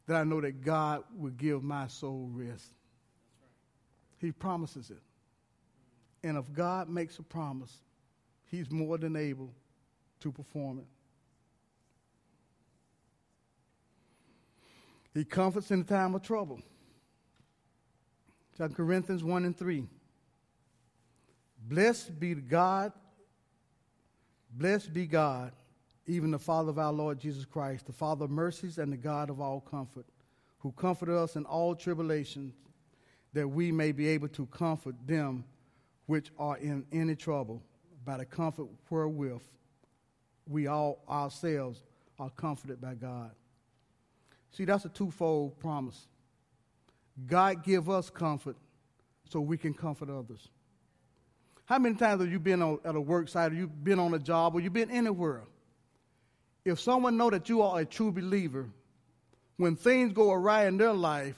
that 0.05 0.17
I 0.17 0.25
know 0.25 0.41
that 0.41 0.61
God 0.61 1.05
will 1.17 1.31
give 1.31 1.63
my 1.63 1.87
soul 1.87 2.29
rest. 2.33 2.73
He 4.19 4.33
promises 4.33 4.89
it. 4.91 5.01
And 6.27 6.37
if 6.37 6.51
God 6.51 6.89
makes 6.89 7.19
a 7.19 7.23
promise, 7.23 7.73
He's 8.49 8.71
more 8.71 8.97
than 8.97 9.15
able 9.15 9.53
to 10.21 10.31
perform 10.31 10.79
it. 10.79 10.85
He 15.13 15.25
comforts 15.25 15.71
in 15.71 15.79
the 15.79 15.85
time 15.85 16.15
of 16.15 16.21
trouble. 16.21 16.61
2 18.57 18.69
Corinthians 18.69 19.23
1 19.23 19.45
and 19.45 19.57
3. 19.57 19.87
Blessed 21.67 22.19
be 22.19 22.35
God, 22.35 22.93
blessed 24.51 24.93
be 24.93 25.05
God, 25.05 25.51
even 26.05 26.31
the 26.31 26.39
Father 26.39 26.69
of 26.69 26.79
our 26.79 26.93
Lord 26.93 27.19
Jesus 27.19 27.45
Christ, 27.45 27.87
the 27.87 27.93
Father 27.93 28.25
of 28.25 28.31
mercies 28.31 28.77
and 28.77 28.93
the 28.93 28.97
God 28.97 29.29
of 29.29 29.41
all 29.41 29.59
comfort, 29.59 30.05
who 30.59 30.71
comforted 30.71 31.15
us 31.15 31.35
in 31.35 31.45
all 31.45 31.75
tribulations, 31.75 32.53
that 33.33 33.47
we 33.47 33.71
may 33.71 33.91
be 33.91 34.07
able 34.07 34.29
to 34.29 34.45
comfort 34.45 34.95
them 35.05 35.43
which 36.05 36.31
are 36.39 36.57
in 36.57 36.85
any 36.91 37.15
trouble 37.15 37.61
by 38.07 38.15
the 38.15 38.25
comfort 38.25 38.67
wherewith 38.89 39.41
we 40.47 40.67
all 40.67 41.03
ourselves 41.09 41.83
are 42.17 42.29
comforted 42.29 42.79
by 42.79 42.93
God. 42.95 43.31
See, 44.53 44.63
that's 44.63 44.85
a 44.85 44.89
twofold 44.89 45.59
promise. 45.59 46.07
God 47.27 47.65
give 47.65 47.89
us 47.89 48.09
comfort 48.09 48.55
so 49.29 49.41
we 49.41 49.57
can 49.57 49.73
comfort 49.73 50.09
others. 50.09 50.47
How 51.65 51.79
many 51.79 51.95
times 51.95 52.21
have 52.21 52.31
you 52.31 52.39
been 52.39 52.61
on, 52.61 52.79
at 52.85 52.95
a 52.95 53.01
work 53.01 53.27
site 53.27 53.51
or 53.51 53.55
you've 53.55 53.83
been 53.83 53.99
on 53.99 54.13
a 54.13 54.19
job 54.19 54.55
or 54.55 54.61
you've 54.61 54.71
been 54.71 54.89
anywhere? 54.89 55.41
If 56.63 56.79
someone 56.79 57.17
know 57.17 57.29
that 57.29 57.49
you 57.49 57.61
are 57.61 57.81
a 57.81 57.85
true 57.85 58.13
believer, 58.13 58.69
when 59.57 59.75
things 59.75 60.13
go 60.13 60.31
awry 60.31 60.67
in 60.67 60.77
their 60.77 60.93
life, 60.93 61.35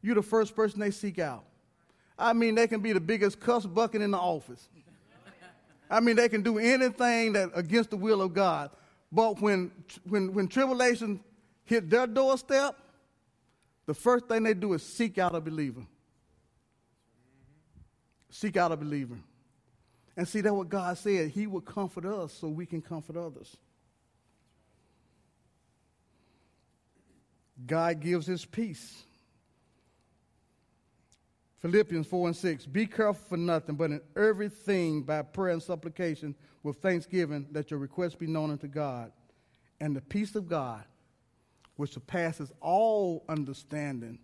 you're 0.00 0.14
the 0.14 0.22
first 0.22 0.54
person 0.54 0.78
they 0.78 0.92
seek 0.92 1.18
out. 1.18 1.44
I 2.16 2.34
mean, 2.34 2.54
they 2.54 2.68
can 2.68 2.80
be 2.80 2.92
the 2.92 3.00
biggest 3.00 3.40
cuss 3.40 3.66
bucket 3.66 4.00
in 4.00 4.12
the 4.12 4.18
office. 4.18 4.68
I 5.90 6.00
mean, 6.00 6.16
they 6.16 6.28
can 6.28 6.42
do 6.42 6.58
anything 6.58 7.32
that 7.32 7.50
against 7.54 7.90
the 7.90 7.96
will 7.96 8.20
of 8.22 8.34
God. 8.34 8.70
But 9.10 9.40
when, 9.40 9.70
when, 10.04 10.34
when 10.34 10.48
tribulation 10.48 11.20
hit 11.64 11.88
their 11.88 12.06
doorstep, 12.06 12.76
the 13.86 13.94
first 13.94 14.26
thing 14.28 14.42
they 14.42 14.54
do 14.54 14.74
is 14.74 14.82
seek 14.82 15.16
out 15.18 15.34
a 15.34 15.40
believer. 15.40 15.86
Seek 18.30 18.56
out 18.58 18.70
a 18.70 18.76
believer. 18.76 19.16
And 20.16 20.28
see, 20.28 20.40
that's 20.40 20.52
what 20.52 20.68
God 20.68 20.98
said. 20.98 21.30
He 21.30 21.46
will 21.46 21.60
comfort 21.60 22.04
us 22.04 22.32
so 22.34 22.48
we 22.48 22.66
can 22.66 22.82
comfort 22.82 23.16
others. 23.16 23.56
God 27.66 28.00
gives 28.00 28.26
his 28.26 28.44
peace. 28.44 29.04
Philippians 31.60 32.06
4 32.06 32.28
and 32.28 32.36
6. 32.36 32.66
Be 32.66 32.86
careful 32.86 33.24
for 33.28 33.36
nothing, 33.36 33.74
but 33.74 33.90
in 33.90 34.00
everything 34.16 35.02
by 35.02 35.22
prayer 35.22 35.52
and 35.52 35.62
supplication 35.62 36.34
with 36.62 36.76
thanksgiving, 36.76 37.46
let 37.52 37.70
your 37.70 37.80
requests 37.80 38.14
be 38.14 38.26
known 38.26 38.50
unto 38.50 38.68
God. 38.68 39.12
And 39.80 39.94
the 39.94 40.00
peace 40.00 40.34
of 40.34 40.48
God, 40.48 40.84
which 41.76 41.92
surpasses 41.92 42.52
all 42.60 43.24
understanding, 43.28 44.18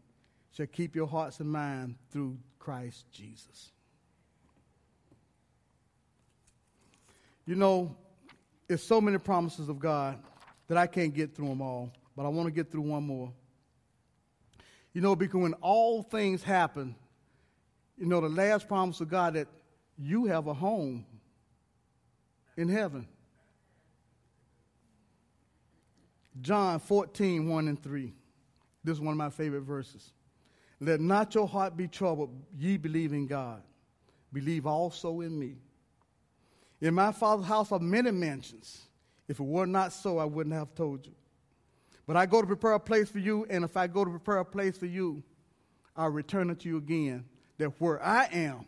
shall 0.52 0.66
keep 0.66 0.94
your 0.94 1.08
hearts 1.08 1.40
and 1.40 1.50
minds 1.50 1.96
through 2.10 2.38
Christ 2.58 3.04
Jesus. 3.10 3.72
You 7.46 7.56
know, 7.56 7.96
there's 8.68 8.82
so 8.82 9.00
many 9.00 9.18
promises 9.18 9.68
of 9.68 9.78
God 9.78 10.18
that 10.68 10.78
I 10.78 10.86
can't 10.86 11.12
get 11.12 11.34
through 11.34 11.48
them 11.48 11.60
all, 11.60 11.90
but 12.16 12.24
I 12.24 12.28
want 12.28 12.46
to 12.46 12.52
get 12.52 12.70
through 12.70 12.82
one 12.82 13.02
more. 13.02 13.32
You 14.92 15.00
know, 15.00 15.16
because 15.16 15.40
when 15.40 15.54
all 15.54 16.02
things 16.02 16.42
happen, 16.42 16.94
you 17.98 18.06
know, 18.06 18.20
the 18.20 18.28
last 18.28 18.68
promise 18.68 19.00
of 19.00 19.08
God 19.08 19.34
that 19.34 19.48
you 19.98 20.26
have 20.26 20.46
a 20.46 20.54
home 20.54 21.06
in 22.56 22.68
heaven. 22.68 23.06
John 26.40 26.80
14, 26.80 27.48
1 27.48 27.68
and 27.68 27.82
3. 27.82 28.12
This 28.82 28.94
is 28.94 29.00
one 29.00 29.12
of 29.12 29.18
my 29.18 29.30
favorite 29.30 29.62
verses. 29.62 30.12
Let 30.80 31.00
not 31.00 31.34
your 31.34 31.46
heart 31.46 31.76
be 31.76 31.88
troubled, 31.88 32.30
ye 32.58 32.76
believe 32.76 33.12
in 33.12 33.26
God. 33.26 33.62
Believe 34.32 34.66
also 34.66 35.20
in 35.20 35.38
me. 35.38 35.54
In 36.80 36.94
my 36.94 37.12
Father's 37.12 37.46
house 37.46 37.72
are 37.72 37.78
many 37.78 38.10
mansions. 38.10 38.82
If 39.28 39.40
it 39.40 39.44
were 39.44 39.66
not 39.66 39.92
so, 39.92 40.18
I 40.18 40.24
wouldn't 40.24 40.54
have 40.54 40.74
told 40.74 41.06
you. 41.06 41.14
But 42.06 42.16
I 42.16 42.26
go 42.26 42.40
to 42.40 42.46
prepare 42.46 42.72
a 42.72 42.80
place 42.80 43.08
for 43.08 43.20
you, 43.20 43.46
and 43.48 43.64
if 43.64 43.76
I 43.76 43.86
go 43.86 44.04
to 44.04 44.10
prepare 44.10 44.38
a 44.38 44.44
place 44.44 44.76
for 44.76 44.86
you, 44.86 45.22
I'll 45.96 46.10
return 46.10 46.50
it 46.50 46.60
to 46.60 46.68
you 46.68 46.76
again, 46.76 47.24
that 47.58 47.80
where 47.80 48.02
I 48.02 48.26
am, 48.32 48.66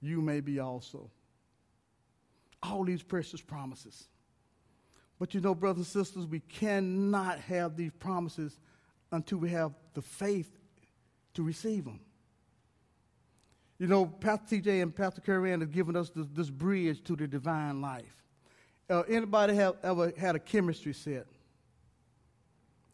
you 0.00 0.20
may 0.20 0.40
be 0.40 0.58
also. 0.60 1.10
All 2.62 2.84
these 2.84 3.02
precious 3.02 3.40
promises. 3.40 4.08
But 5.18 5.34
you 5.34 5.40
know, 5.40 5.54
brothers 5.54 5.78
and 5.78 5.86
sisters, 6.06 6.26
we 6.26 6.40
cannot 6.40 7.38
have 7.40 7.76
these 7.76 7.92
promises 7.98 8.58
until 9.10 9.38
we 9.38 9.50
have 9.50 9.72
the 9.94 10.02
faith 10.02 10.50
to 11.34 11.42
receive 11.42 11.84
them. 11.84 12.00
You 13.78 13.86
know, 13.86 14.06
Pastor 14.06 14.56
TJ 14.56 14.82
and 14.82 14.94
Pastor 14.94 15.20
Carrie 15.20 15.50
have 15.50 15.70
given 15.70 15.96
us 15.96 16.10
this, 16.10 16.26
this, 16.32 16.50
bridge 16.50 17.02
to 17.04 17.14
the 17.14 17.28
divine 17.28 17.80
life. 17.80 18.24
Uh, 18.90 19.02
anybody 19.02 19.54
have 19.54 19.76
ever 19.84 20.12
had 20.16 20.34
a 20.34 20.40
chemistry 20.40 20.92
set? 20.92 21.26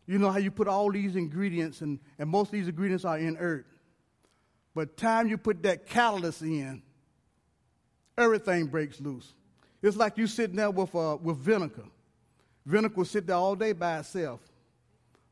You 0.07 0.19
know 0.19 0.31
how 0.31 0.39
you 0.39 0.51
put 0.51 0.69
all 0.69 0.93
these 0.93 1.17
ingredients, 1.17 1.81
and, 1.81 1.99
and 2.19 2.29
most 2.29 2.49
of 2.49 2.53
these 2.53 2.69
ingredients 2.69 3.07
are 3.07 3.19
inert. 3.19 3.67
But 4.75 4.97
time 4.97 5.29
you 5.29 5.39
put 5.39 5.63
that 5.63 5.87
catalyst 5.87 6.43
in, 6.43 6.83
everything 8.19 8.67
breaks 8.67 9.01
loose. 9.01 9.33
It's 9.83 9.97
like 9.97 10.19
you 10.19 10.27
sitting 10.27 10.57
there 10.57 10.71
with, 10.71 10.95
uh, 10.95 11.19
with 11.23 11.37
vinegar. 11.37 11.85
Vinegar 12.67 12.95
will 12.97 13.05
sit 13.05 13.27
there 13.27 13.37
all 13.37 13.55
day 13.55 13.73
by 13.73 13.99
itself, 13.99 14.41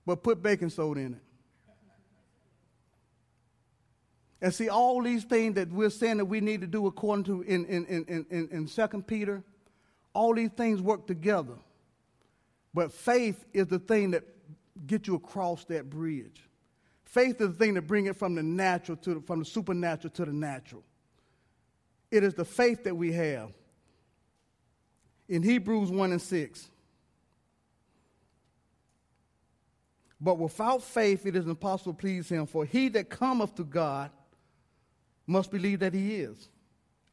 but 0.06 0.22
put 0.22 0.42
baking 0.42 0.70
soda 0.70 1.00
in 1.00 1.14
it. 1.14 1.20
And 4.42 4.52
see, 4.52 4.68
all 4.68 5.00
these 5.02 5.24
things 5.24 5.54
that 5.54 5.70
we're 5.70 5.88
saying 5.88 6.16
that 6.16 6.24
we 6.24 6.40
need 6.40 6.60
to 6.62 6.66
do 6.66 6.86
according 6.86 7.24
to 7.24 7.42
in, 7.42 7.64
in, 7.66 7.86
in, 7.86 8.26
in, 8.28 8.48
in 8.50 8.66
2 8.66 9.02
Peter, 9.02 9.42
all 10.12 10.34
these 10.34 10.50
things 10.50 10.82
work 10.82 11.06
together. 11.06 11.54
But 12.74 12.92
faith 12.92 13.44
is 13.52 13.68
the 13.68 13.78
thing 13.78 14.10
that 14.12 14.24
gets 14.86 15.06
you 15.06 15.14
across 15.14 15.64
that 15.66 15.88
bridge. 15.88 16.42
Faith 17.12 17.42
is 17.42 17.48
the 17.48 17.54
thing 17.54 17.74
that 17.74 17.82
brings 17.82 18.08
it 18.08 18.16
from 18.16 18.34
the 18.34 18.42
natural 18.42 18.96
to 18.96 19.14
the, 19.14 19.20
from 19.20 19.40
the 19.40 19.44
supernatural 19.44 20.10
to 20.10 20.24
the 20.24 20.32
natural. 20.32 20.82
It 22.10 22.24
is 22.24 22.32
the 22.32 22.44
faith 22.46 22.84
that 22.84 22.94
we 22.94 23.12
have. 23.12 23.52
In 25.28 25.42
Hebrews 25.42 25.90
1 25.90 26.12
and 26.12 26.22
6, 26.22 26.70
But 30.22 30.38
without 30.38 30.82
faith 30.82 31.26
it 31.26 31.36
is 31.36 31.44
impossible 31.46 31.92
to 31.92 31.98
please 31.98 32.30
him, 32.30 32.46
for 32.46 32.64
he 32.64 32.88
that 32.90 33.10
cometh 33.10 33.56
to 33.56 33.64
God 33.64 34.10
must 35.26 35.50
believe 35.50 35.80
that 35.80 35.92
he 35.92 36.14
is. 36.14 36.48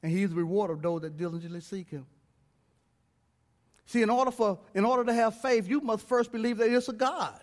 And 0.01 0.13
he 0.13 0.23
is 0.23 0.29
the 0.29 0.38
reward 0.38 0.71
of 0.71 0.81
those 0.81 1.02
that 1.02 1.17
diligently 1.17 1.60
seek 1.60 1.89
him. 1.89 2.06
See, 3.85 4.02
in 4.02 4.10
order, 4.10 4.31
for, 4.31 4.60
in 4.73 4.85
order 4.85 5.04
to 5.04 5.13
have 5.13 5.41
faith, 5.41 5.67
you 5.67 5.81
must 5.81 6.08
first 6.08 6.31
believe 6.31 6.58
that 6.60 6.71
it's 6.71 6.87
a 6.87 6.93
God. 6.93 7.41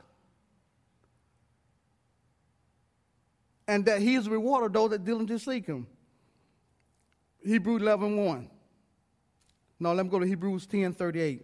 And 3.69 3.85
that 3.87 4.01
he 4.01 4.15
is 4.15 4.25
the 4.25 4.31
reward 4.31 4.65
of 4.67 4.73
those 4.73 4.91
that 4.91 5.05
diligently 5.05 5.39
seek 5.39 5.67
him. 5.67 5.87
Hebrews 7.45 7.83
11 7.83 8.17
1. 8.17 8.51
Now 9.79 9.93
let 9.93 10.07
me 10.07 10.11
go 10.11 10.19
to 10.19 10.27
Hebrews 10.27 10.67
10 10.67 10.93
38. 10.95 11.43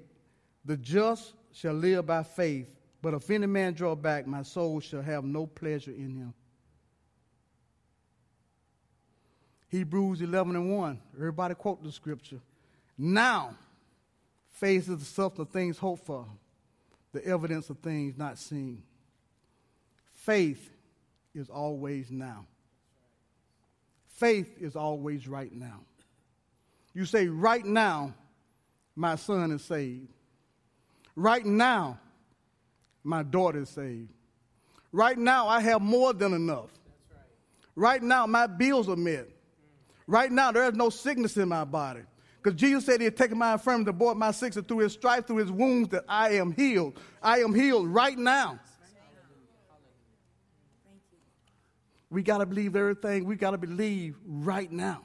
The 0.64 0.76
just 0.76 1.34
shall 1.52 1.74
live 1.74 2.06
by 2.06 2.22
faith, 2.22 2.74
but 3.00 3.14
if 3.14 3.28
any 3.30 3.46
man 3.46 3.74
draw 3.74 3.94
back, 3.94 4.26
my 4.26 4.42
soul 4.42 4.80
shall 4.80 5.02
have 5.02 5.24
no 5.24 5.46
pleasure 5.46 5.90
in 5.90 6.16
him. 6.16 6.34
Hebrews 9.68 10.20
11 10.20 10.54
and 10.54 10.76
1. 10.76 11.00
Everybody 11.16 11.54
quote 11.54 11.82
the 11.82 11.90
scripture. 11.90 12.40
Now, 12.98 13.56
faith 14.50 14.88
is 14.88 14.98
the 14.98 15.04
substance 15.04 15.48
of 15.48 15.52
things 15.52 15.78
hoped 15.78 16.04
for, 16.04 16.26
the 17.12 17.24
evidence 17.26 17.70
of 17.70 17.78
things 17.78 18.16
not 18.16 18.38
seen. 18.38 18.82
Faith 20.12 20.70
is 21.35 21.49
always 21.49 22.11
now. 22.11 22.47
Faith 24.07 24.57
is 24.61 24.76
always 24.76 25.26
right 25.26 25.53
now. 25.53 25.80
You 26.95 27.05
say, 27.07 27.28
right 27.28 27.64
now, 27.64 28.14
my 28.95 29.16
son 29.16 29.51
is 29.51 29.62
saved. 29.62 30.09
Right 31.16 31.45
now, 31.45 31.99
my 33.03 33.22
daughter 33.22 33.62
is 33.62 33.70
saved. 33.70 34.11
Right 34.93 35.16
now, 35.16 35.49
I 35.49 35.61
have 35.61 35.80
more 35.80 36.12
than 36.12 36.35
enough. 36.35 36.70
Right 37.74 38.03
now, 38.03 38.26
my 38.26 38.47
bills 38.47 38.89
are 38.89 38.97
met. 38.97 39.28
Right 40.07 40.30
now, 40.30 40.53
there 40.53 40.68
is 40.68 40.74
no 40.74 40.91
sickness 40.91 41.37
in 41.37 41.49
my 41.49 41.64
body. 41.64 42.03
Because 42.43 42.59
Jesus 42.59 42.85
said 42.85 43.01
he 43.01 43.05
had 43.07 43.16
taken 43.16 43.39
my 43.39 43.55
infirmity, 43.55 43.93
brought 43.93 44.16
my 44.16 44.33
sickness 44.33 44.64
through 44.66 44.78
his 44.78 44.93
stripes, 44.93 45.26
through 45.26 45.37
his 45.37 45.53
wounds, 45.53 45.89
that 45.91 46.05
I 46.09 46.30
am 46.30 46.53
healed. 46.53 46.99
I 47.22 47.39
am 47.39 47.55
healed 47.55 47.89
right 47.89 48.18
now. 48.18 48.59
We 52.12 52.22
got 52.22 52.38
to 52.38 52.46
believe 52.46 52.76
everything. 52.76 53.24
We 53.24 53.36
got 53.36 53.52
to 53.52 53.58
believe 53.58 54.16
right 54.26 54.70
now. 54.70 55.00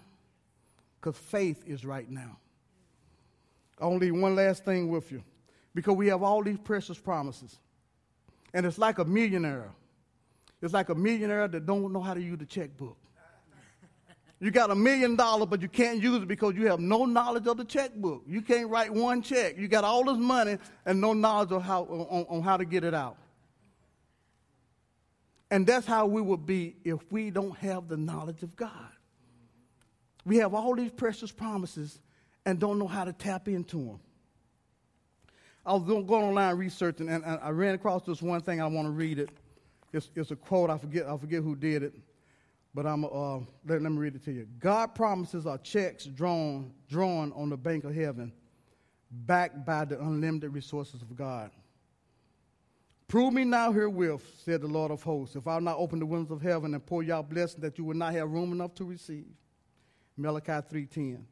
Because 0.99 1.17
faith 1.17 1.63
is 1.65 1.85
right 1.85 2.09
now. 2.09 2.37
Leave 3.81 4.13
one 4.13 4.35
last 4.35 4.65
thing 4.65 4.89
with 4.89 5.09
you. 5.09 5.23
Because 5.73 5.95
we 5.95 6.07
have 6.07 6.21
all 6.21 6.43
these 6.43 6.57
precious 6.57 6.97
promises. 6.99 7.59
And 8.53 8.65
it's 8.65 8.77
like 8.77 8.99
a 8.99 9.05
millionaire. 9.05 9.69
It's 10.61 10.73
like 10.73 10.89
a 10.89 10.95
millionaire 10.95 11.47
that 11.47 11.65
don't 11.65 11.93
know 11.93 12.01
how 12.01 12.13
to 12.13 12.21
use 12.21 12.39
the 12.39 12.45
checkbook. 12.45 12.97
You 14.41 14.51
got 14.51 14.69
a 14.69 14.75
million 14.75 15.15
dollars, 15.15 15.47
but 15.49 15.61
you 15.61 15.69
can't 15.69 16.01
use 16.01 16.21
it 16.21 16.27
because 16.27 16.55
you 16.55 16.67
have 16.67 16.79
no 16.79 17.05
knowledge 17.05 17.47
of 17.47 17.55
the 17.55 17.63
checkbook. 17.63 18.23
You 18.27 18.41
can't 18.41 18.69
write 18.69 18.93
one 18.93 19.21
check. 19.21 19.57
You 19.57 19.69
got 19.69 19.85
all 19.85 20.03
this 20.03 20.17
money 20.17 20.57
and 20.85 20.99
no 20.99 21.13
knowledge 21.13 21.53
of 21.53 21.63
how, 21.63 21.83
on, 21.83 22.25
on 22.29 22.41
how 22.43 22.57
to 22.57 22.65
get 22.65 22.83
it 22.83 22.93
out. 22.93 23.17
And 25.49 25.65
that's 25.65 25.85
how 25.85 26.05
we 26.05 26.21
will 26.21 26.37
be 26.37 26.75
if 26.83 26.99
we 27.11 27.29
don't 27.29 27.57
have 27.59 27.87
the 27.87 27.97
knowledge 27.97 28.43
of 28.43 28.55
God. 28.55 28.71
We 30.25 30.37
have 30.37 30.53
all 30.53 30.75
these 30.75 30.91
precious 30.91 31.31
promises 31.31 31.99
and 32.45 32.59
don't 32.59 32.79
know 32.79 32.87
how 32.87 33.05
to 33.05 33.13
tap 33.13 33.47
into 33.47 33.77
them. 33.77 33.99
I 35.65 35.73
was 35.73 35.83
going 35.83 36.09
online 36.09 36.55
researching, 36.55 37.09
and 37.09 37.25
I 37.25 37.49
ran 37.49 37.75
across 37.75 38.03
this 38.03 38.21
one 38.21 38.39
thing. 38.41 38.61
I 38.61 38.67
want 38.67 38.87
to 38.87 38.91
read 38.91 39.19
it. 39.19 39.29
It's, 39.91 40.09
it's 40.15 40.31
a 40.31 40.35
quote. 40.35 40.69
I 40.69 40.77
forget. 40.77 41.07
I 41.07 41.17
forget 41.17 41.43
who 41.43 41.55
did 41.55 41.83
it, 41.83 41.93
but 42.73 42.85
I'm. 42.85 43.03
Uh, 43.03 43.39
let, 43.65 43.81
let 43.81 43.91
me 43.91 43.97
read 43.97 44.15
it 44.15 44.23
to 44.25 44.31
you. 44.31 44.47
God 44.59 44.95
promises 44.95 45.45
are 45.45 45.57
checks 45.57 46.05
drawn 46.05 46.71
drawn 46.89 47.33
on 47.33 47.49
the 47.49 47.57
bank 47.57 47.83
of 47.83 47.93
heaven, 47.93 48.31
backed 49.11 49.65
by 49.65 49.83
the 49.83 49.99
unlimited 49.99 50.53
resources 50.53 51.01
of 51.01 51.15
God. 51.17 51.51
Prove 53.07 53.33
me 53.33 53.45
now 53.45 53.71
herewith, 53.71 54.23
said 54.43 54.61
the 54.61 54.67
Lord 54.67 54.91
of 54.91 55.01
hosts, 55.01 55.35
if 55.35 55.47
I'll 55.47 55.61
not 55.61 55.77
open 55.77 55.99
the 55.99 56.05
windows 56.05 56.31
of 56.31 56.41
heaven 56.41 56.73
and 56.73 56.85
pour 56.85 57.03
out 57.11 57.29
blessings 57.29 57.61
that 57.61 57.77
you 57.77 57.85
will 57.85 57.95
not 57.95 58.13
have 58.13 58.29
room 58.29 58.51
enough 58.51 58.75
to 58.75 58.83
receive. 58.83 59.27
Malachi 60.17 60.51
3.10. 60.51 61.23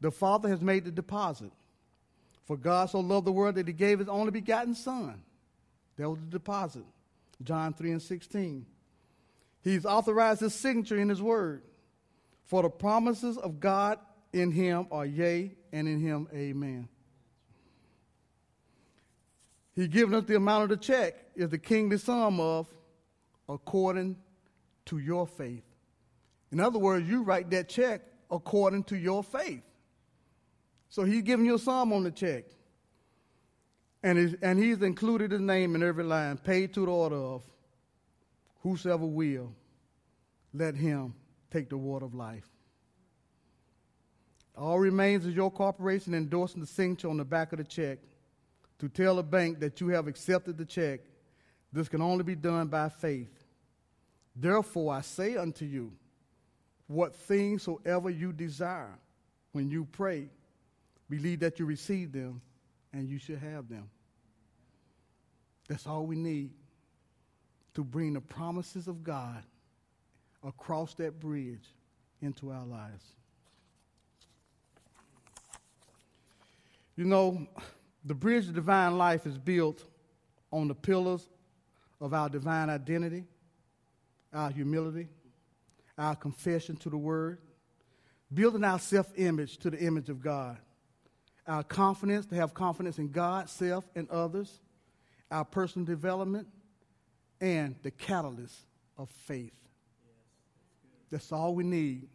The 0.00 0.10
Father 0.10 0.48
has 0.48 0.60
made 0.60 0.84
the 0.84 0.90
deposit. 0.90 1.52
For 2.44 2.56
God 2.56 2.90
so 2.90 2.98
loved 2.98 3.26
the 3.26 3.32
world 3.32 3.54
that 3.54 3.68
he 3.68 3.72
gave 3.72 4.00
his 4.00 4.08
only 4.08 4.32
begotten 4.32 4.74
Son. 4.74 5.22
That 5.96 6.10
was 6.10 6.18
the 6.18 6.26
deposit. 6.26 6.84
John 7.42 7.74
3 7.74 7.92
and 7.92 8.02
16. 8.02 8.66
He's 9.62 9.86
authorized 9.86 10.40
his 10.40 10.54
signature 10.54 10.98
in 10.98 11.08
his 11.08 11.22
word. 11.22 11.62
For 12.46 12.62
the 12.62 12.70
promises 12.70 13.38
of 13.38 13.60
God 13.60 13.98
in 14.32 14.50
him 14.50 14.86
are 14.90 15.06
yea, 15.06 15.52
and 15.72 15.86
in 15.86 16.00
him 16.00 16.26
amen. 16.34 16.88
He 19.74 19.88
given 19.88 20.14
us 20.14 20.24
the 20.24 20.36
amount 20.36 20.64
of 20.64 20.68
the 20.70 20.76
check 20.76 21.14
is 21.34 21.48
the 21.48 21.58
kingly 21.58 21.98
sum 21.98 22.40
of 22.40 22.66
according 23.48 24.16
to 24.86 24.98
your 24.98 25.26
faith. 25.26 25.64
In 26.50 26.60
other 26.60 26.78
words, 26.78 27.08
you 27.08 27.22
write 27.22 27.50
that 27.50 27.68
check 27.68 28.02
according 28.30 28.84
to 28.84 28.96
your 28.96 29.22
faith. 29.22 29.62
So 30.90 31.04
he's 31.04 31.22
giving 31.22 31.46
you 31.46 31.54
a 31.54 31.58
sum 31.58 31.92
on 31.92 32.04
the 32.04 32.10
check. 32.10 32.44
And 34.02 34.18
he's, 34.18 34.34
and 34.42 34.58
he's 34.58 34.82
included 34.82 35.30
his 35.30 35.40
name 35.40 35.74
in 35.74 35.82
every 35.82 36.04
line, 36.04 36.36
paid 36.36 36.74
to 36.74 36.84
the 36.84 36.90
order 36.90 37.16
of 37.16 37.42
whosoever 38.62 39.06
will, 39.06 39.54
let 40.52 40.74
him 40.74 41.14
take 41.50 41.70
the 41.70 41.78
water 41.78 42.04
of 42.04 42.14
life. 42.14 42.48
All 44.56 44.78
remains 44.78 45.24
is 45.24 45.34
your 45.34 45.50
corporation 45.50 46.14
endorsing 46.14 46.60
the 46.60 46.66
signature 46.66 47.08
on 47.08 47.16
the 47.16 47.24
back 47.24 47.52
of 47.52 47.58
the 47.58 47.64
check 47.64 47.98
to 48.82 48.90
tell 48.90 49.18
a 49.18 49.22
bank 49.22 49.60
that 49.60 49.80
you 49.80 49.88
have 49.88 50.06
accepted 50.06 50.58
the 50.58 50.66
check. 50.66 51.00
This 51.72 51.88
can 51.88 52.02
only 52.02 52.24
be 52.24 52.34
done 52.34 52.66
by 52.66 52.90
faith. 52.90 53.32
Therefore, 54.36 54.92
I 54.92 55.00
say 55.00 55.36
unto 55.36 55.64
you, 55.64 55.92
what 56.86 57.16
things 57.16 57.62
soever 57.62 58.10
you 58.10 58.34
desire 58.34 58.98
when 59.52 59.70
you 59.70 59.86
pray, 59.90 60.28
Believe 61.12 61.40
that 61.40 61.58
you 61.58 61.66
receive 61.66 62.10
them 62.10 62.40
and 62.94 63.06
you 63.06 63.18
should 63.18 63.36
have 63.36 63.68
them. 63.68 63.90
That's 65.68 65.86
all 65.86 66.06
we 66.06 66.16
need 66.16 66.52
to 67.74 67.84
bring 67.84 68.14
the 68.14 68.22
promises 68.22 68.88
of 68.88 69.04
God 69.04 69.42
across 70.42 70.94
that 70.94 71.20
bridge 71.20 71.68
into 72.22 72.50
our 72.50 72.64
lives. 72.64 73.04
You 76.96 77.04
know, 77.04 77.46
the 78.04 78.14
bridge 78.14 78.48
of 78.48 78.54
divine 78.54 78.98
life 78.98 79.26
is 79.26 79.38
built 79.38 79.84
on 80.50 80.68
the 80.68 80.74
pillars 80.74 81.28
of 82.00 82.12
our 82.12 82.28
divine 82.28 82.68
identity, 82.68 83.24
our 84.32 84.50
humility, 84.50 85.08
our 85.96 86.16
confession 86.16 86.76
to 86.76 86.90
the 86.90 86.96
Word, 86.96 87.38
building 88.32 88.64
our 88.64 88.78
self 88.78 89.06
image 89.16 89.58
to 89.58 89.70
the 89.70 89.78
image 89.78 90.08
of 90.08 90.20
God 90.20 90.58
our 91.46 91.62
confidence, 91.62 92.26
to 92.26 92.34
have 92.34 92.54
confidence 92.54 92.98
in 92.98 93.10
God, 93.10 93.48
self, 93.48 93.84
and 93.94 94.08
others, 94.10 94.60
our 95.30 95.44
personal 95.44 95.84
development, 95.84 96.46
and 97.40 97.74
the 97.82 97.90
catalyst 97.90 98.56
of 98.96 99.10
faith. 99.10 99.52
That's 101.10 101.32
all 101.32 101.54
we 101.54 101.64
need 101.64 102.08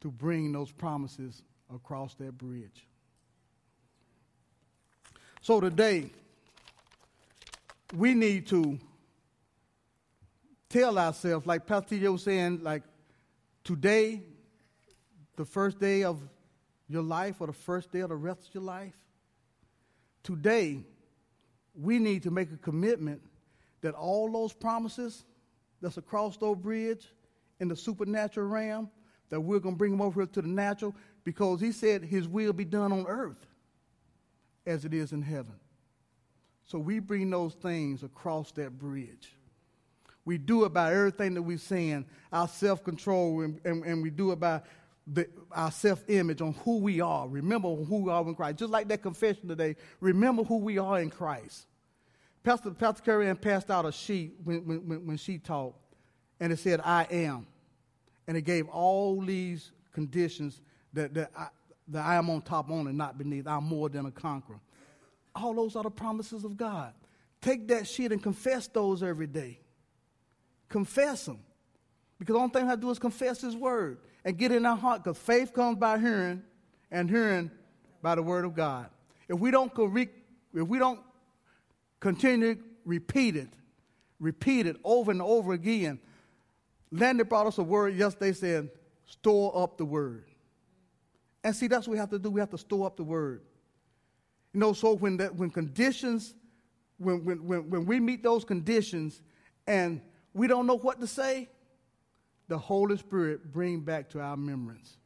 to 0.00 0.10
bring 0.10 0.52
those 0.52 0.72
promises 0.72 1.42
across 1.72 2.14
that 2.14 2.36
bridge. 2.38 2.86
So 5.44 5.60
today, 5.60 6.10
we 7.94 8.14
need 8.14 8.46
to 8.46 8.78
tell 10.70 10.98
ourselves, 10.98 11.46
like 11.46 11.66
Pastor 11.66 11.98
T. 11.98 12.08
was 12.08 12.22
saying, 12.22 12.62
like 12.62 12.82
today, 13.62 14.22
the 15.36 15.44
first 15.44 15.78
day 15.78 16.02
of 16.02 16.18
your 16.88 17.02
life 17.02 17.42
or 17.42 17.48
the 17.48 17.52
first 17.52 17.92
day 17.92 18.00
of 18.00 18.08
the 18.08 18.16
rest 18.16 18.48
of 18.48 18.54
your 18.54 18.62
life. 18.62 18.94
Today, 20.22 20.80
we 21.74 21.98
need 21.98 22.22
to 22.22 22.30
make 22.30 22.50
a 22.50 22.56
commitment 22.56 23.20
that 23.82 23.92
all 23.92 24.32
those 24.32 24.54
promises 24.54 25.26
that's 25.82 25.98
across 25.98 26.38
the 26.38 26.54
bridge 26.54 27.06
in 27.60 27.68
the 27.68 27.76
supernatural 27.76 28.46
realm, 28.46 28.88
that 29.28 29.38
we're 29.38 29.60
going 29.60 29.74
to 29.74 29.78
bring 29.78 29.90
them 29.90 30.00
over 30.00 30.22
here 30.22 30.26
to 30.26 30.40
the 30.40 30.48
natural 30.48 30.96
because 31.22 31.60
he 31.60 31.70
said 31.70 32.02
his 32.02 32.26
will 32.26 32.54
be 32.54 32.64
done 32.64 32.92
on 32.92 33.04
earth 33.06 33.46
as 34.66 34.84
it 34.84 34.94
is 34.94 35.12
in 35.12 35.22
heaven. 35.22 35.54
So 36.64 36.78
we 36.78 36.98
bring 36.98 37.30
those 37.30 37.54
things 37.54 38.02
across 38.02 38.50
that 38.52 38.78
bridge. 38.78 39.32
We 40.24 40.38
do 40.38 40.64
it 40.64 40.72
by 40.72 40.94
everything 40.94 41.34
that 41.34 41.42
we're 41.42 41.58
saying, 41.58 42.06
our 42.32 42.48
self 42.48 42.82
control, 42.82 43.42
and, 43.42 43.60
and, 43.64 43.84
and 43.84 44.02
we 44.02 44.10
do 44.10 44.32
it 44.32 44.40
by 44.40 44.62
the, 45.06 45.28
our 45.52 45.70
self 45.70 46.02
image 46.08 46.40
on 46.40 46.54
who 46.64 46.78
we 46.78 47.00
are. 47.00 47.28
Remember 47.28 47.74
who 47.74 48.04
we 48.04 48.10
are 48.10 48.26
in 48.26 48.34
Christ. 48.34 48.58
Just 48.58 48.70
like 48.70 48.88
that 48.88 49.02
confession 49.02 49.48
today, 49.48 49.76
remember 50.00 50.42
who 50.42 50.56
we 50.56 50.78
are 50.78 51.00
in 51.00 51.10
Christ. 51.10 51.66
Pastor, 52.42 52.70
Pastor 52.70 53.02
Curry 53.02 53.34
passed 53.34 53.70
out 53.70 53.84
a 53.84 53.92
sheet 53.92 54.34
when, 54.44 54.66
when, 54.66 55.06
when 55.06 55.16
she 55.16 55.38
taught, 55.38 55.74
and 56.40 56.52
it 56.52 56.58
said, 56.58 56.80
I 56.82 57.06
am. 57.10 57.46
And 58.26 58.36
it 58.36 58.42
gave 58.42 58.68
all 58.68 59.20
these 59.20 59.72
conditions 59.92 60.62
that, 60.94 61.12
that, 61.14 61.30
I, 61.36 61.48
that 61.88 62.04
I 62.04 62.16
am 62.16 62.30
on 62.30 62.42
top 62.42 62.70
on 62.70 62.86
and 62.86 62.96
not 62.96 63.18
beneath. 63.18 63.46
I'm 63.46 63.64
more 63.64 63.88
than 63.88 64.06
a 64.06 64.10
conqueror. 64.10 64.60
All 65.34 65.54
those 65.54 65.76
are 65.76 65.82
the 65.82 65.90
promises 65.90 66.44
of 66.44 66.56
God. 66.56 66.92
Take 67.40 67.68
that 67.68 67.86
sheet 67.86 68.12
and 68.12 68.22
confess 68.22 68.68
those 68.68 69.02
every 69.02 69.26
day. 69.26 69.60
Confess 70.68 71.26
them. 71.26 71.40
Because 72.18 72.34
the 72.34 72.38
only 72.38 72.52
thing 72.52 72.70
I 72.70 72.76
do 72.76 72.90
is 72.90 72.98
confess 72.98 73.40
His 73.40 73.56
word 73.56 73.98
and 74.24 74.38
get 74.38 74.52
in 74.52 74.64
our 74.64 74.76
heart 74.76 75.04
because 75.04 75.18
faith 75.18 75.52
comes 75.52 75.78
by 75.78 75.98
hearing 75.98 76.42
and 76.90 77.10
hearing 77.10 77.50
by 78.00 78.14
the 78.14 78.22
word 78.22 78.44
of 78.44 78.54
God. 78.54 78.88
If 79.28 79.38
we 79.38 79.50
don't, 79.50 79.72
if 79.76 80.68
we 80.68 80.78
don't 80.78 81.00
continue 82.00 82.56
repeat 82.84 83.36
it, 83.36 83.48
repeat 84.20 84.66
it 84.66 84.76
over 84.84 85.10
and 85.10 85.22
over 85.22 85.52
again, 85.52 85.98
Landy 86.90 87.24
brought 87.24 87.46
us 87.46 87.58
a 87.58 87.62
word 87.62 87.96
yesterday 87.96 88.32
saying, 88.32 88.70
store 89.06 89.56
up 89.56 89.78
the 89.78 89.84
word. 89.84 90.24
And 91.44 91.54
see, 91.54 91.68
that's 91.68 91.86
what 91.86 91.92
we 91.92 91.98
have 91.98 92.10
to 92.10 92.18
do. 92.18 92.30
We 92.30 92.40
have 92.40 92.50
to 92.50 92.58
store 92.58 92.86
up 92.86 92.96
the 92.96 93.04
word. 93.04 93.42
You 94.54 94.60
know, 94.60 94.72
so 94.72 94.94
when, 94.94 95.18
that, 95.18 95.36
when 95.36 95.50
conditions, 95.50 96.34
when, 96.98 97.24
when, 97.24 97.46
when, 97.46 97.70
when 97.70 97.86
we 97.86 98.00
meet 98.00 98.22
those 98.22 98.44
conditions 98.44 99.20
and 99.66 100.00
we 100.32 100.46
don't 100.46 100.66
know 100.66 100.78
what 100.78 101.00
to 101.00 101.06
say, 101.06 101.50
the 102.48 102.58
Holy 102.58 102.96
Spirit 102.96 103.52
bring 103.52 103.80
back 103.80 104.08
to 104.10 104.20
our 104.20 104.32
remembrance 104.32 104.96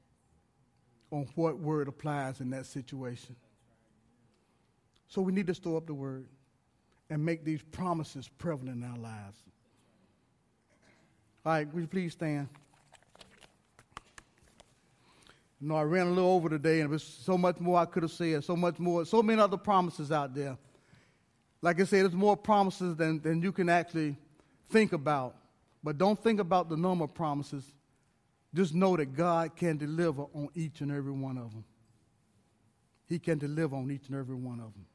on 1.11 1.27
what 1.35 1.59
word 1.59 1.89
applies 1.89 2.41
in 2.41 2.51
that 2.51 2.67
situation. 2.67 3.35
So 5.09 5.23
we 5.23 5.33
need 5.33 5.47
to 5.49 5.55
store 5.55 5.79
up 5.79 5.87
the 5.87 5.95
word. 5.95 6.27
and 7.11 7.25
make 7.25 7.45
these 7.45 7.63
promises 7.63 8.29
prevalent 8.29 8.85
in 8.85 8.85
our 8.85 8.99
lives. 8.99 9.39
All 11.45 11.53
right, 11.53 11.73
would 11.73 11.81
you 11.81 11.87
please 11.87 12.13
stand? 12.13 12.49
You 15.61 15.69
know, 15.69 15.77
I 15.77 15.83
ran 15.83 16.07
a 16.07 16.11
little 16.11 16.31
over 16.31 16.49
today, 16.49 16.81
and 16.81 16.91
there's 16.91 17.03
so 17.03 17.37
much 17.37 17.59
more 17.59 17.79
I 17.79 17.85
could 17.85 18.05
have 18.05 18.13
said, 18.13 18.45
so 18.45 18.55
much 18.55 18.79
more, 18.79 19.05
so 19.05 19.23
many 19.23 19.41
other 19.41 19.57
promises 19.57 20.13
out 20.13 20.35
there. 20.35 20.57
Like 21.61 21.81
I 21.81 21.85
said, 21.85 22.03
there's 22.05 22.13
more 22.13 22.37
promises 22.37 22.95
than, 22.95 23.21
than 23.21 23.43
you 23.43 23.51
can 23.51 23.69
actually 23.69 24.17
think 24.71 24.93
about. 24.93 25.35
But 25.83 25.99
don't 25.99 26.21
think 26.23 26.39
about 26.39 26.69
the 26.69 26.77
number 26.77 27.05
of 27.05 27.15
promises. 27.15 27.65
Just 28.55 28.75
know 28.75 28.97
that 28.97 29.17
God 29.17 29.57
can 29.57 29.77
deliver 29.77 30.23
on 30.33 30.49
each 30.55 30.81
and 30.81 30.93
every 30.93 31.13
one 31.13 31.37
of 31.37 31.51
them. 31.51 31.65
He 33.09 33.19
can 33.19 33.39
deliver 33.39 33.75
on 33.75 33.91
each 33.91 34.09
and 34.09 34.17
every 34.17 34.37
one 34.37 34.61
of 34.61 34.73
them. 34.75 34.87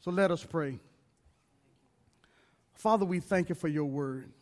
So 0.00 0.10
let 0.10 0.30
us 0.30 0.42
pray. 0.42 0.78
Father, 2.74 3.04
we 3.04 3.20
thank 3.20 3.50
you 3.50 3.54
for 3.54 3.68
your 3.68 3.84
word. 3.84 4.32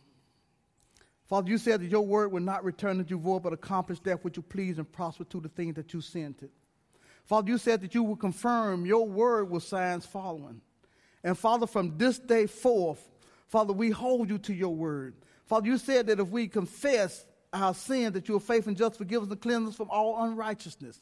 Father, 1.29 1.51
you 1.51 1.59
said 1.59 1.81
that 1.81 1.91
your 1.91 2.01
word 2.01 2.31
will 2.31 2.41
not 2.41 2.63
return 2.63 2.97
to 2.97 3.07
you 3.07 3.19
void, 3.19 3.43
but 3.43 3.53
accomplish 3.53 3.99
that 3.99 4.23
which 4.23 4.35
you 4.35 4.41
please 4.41 4.79
and 4.79 4.91
prosper 4.91 5.23
to 5.25 5.39
the 5.39 5.47
things 5.47 5.75
that 5.75 5.93
you 5.93 6.01
sent 6.01 6.41
it. 6.41 6.49
Father, 7.25 7.51
you 7.51 7.59
said 7.59 7.81
that 7.81 7.93
you 7.93 8.01
will 8.01 8.15
confirm 8.15 8.87
your 8.87 9.07
word 9.07 9.51
with 9.51 9.61
signs 9.61 10.07
following. 10.07 10.59
And 11.23 11.37
Father, 11.37 11.67
from 11.67 11.99
this 11.99 12.17
day 12.17 12.47
forth, 12.47 13.07
Father, 13.47 13.73
we 13.73 13.91
hold 13.91 14.31
you 14.31 14.39
to 14.39 14.53
your 14.53 14.73
word. 14.73 15.13
Father, 15.45 15.67
you 15.67 15.77
said 15.77 16.07
that 16.07 16.19
if 16.19 16.29
we 16.29 16.47
confess 16.47 17.25
our 17.53 17.75
sin, 17.75 18.13
that 18.13 18.27
you 18.27 18.35
are 18.35 18.39
faithful 18.39 18.69
and 18.69 18.77
just 18.77 18.97
forgive 18.97 19.21
us 19.21 19.29
and 19.29 19.39
cleanse 19.39 19.69
us 19.69 19.75
from 19.75 19.91
all 19.91 20.23
unrighteousness. 20.23 20.99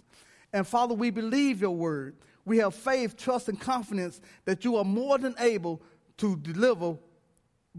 And 0.52 0.68
Father, 0.68 0.94
we 0.94 1.10
believe 1.10 1.62
your 1.62 1.76
word. 1.76 2.18
We 2.44 2.58
have 2.58 2.76
faith, 2.76 3.16
trust, 3.16 3.48
and 3.48 3.60
confidence 3.60 4.20
that 4.44 4.66
you 4.66 4.76
are 4.76 4.86
more 4.86 5.18
than 5.18 5.36
able 5.40 5.82
to 6.18 6.36
deliver 6.36 6.98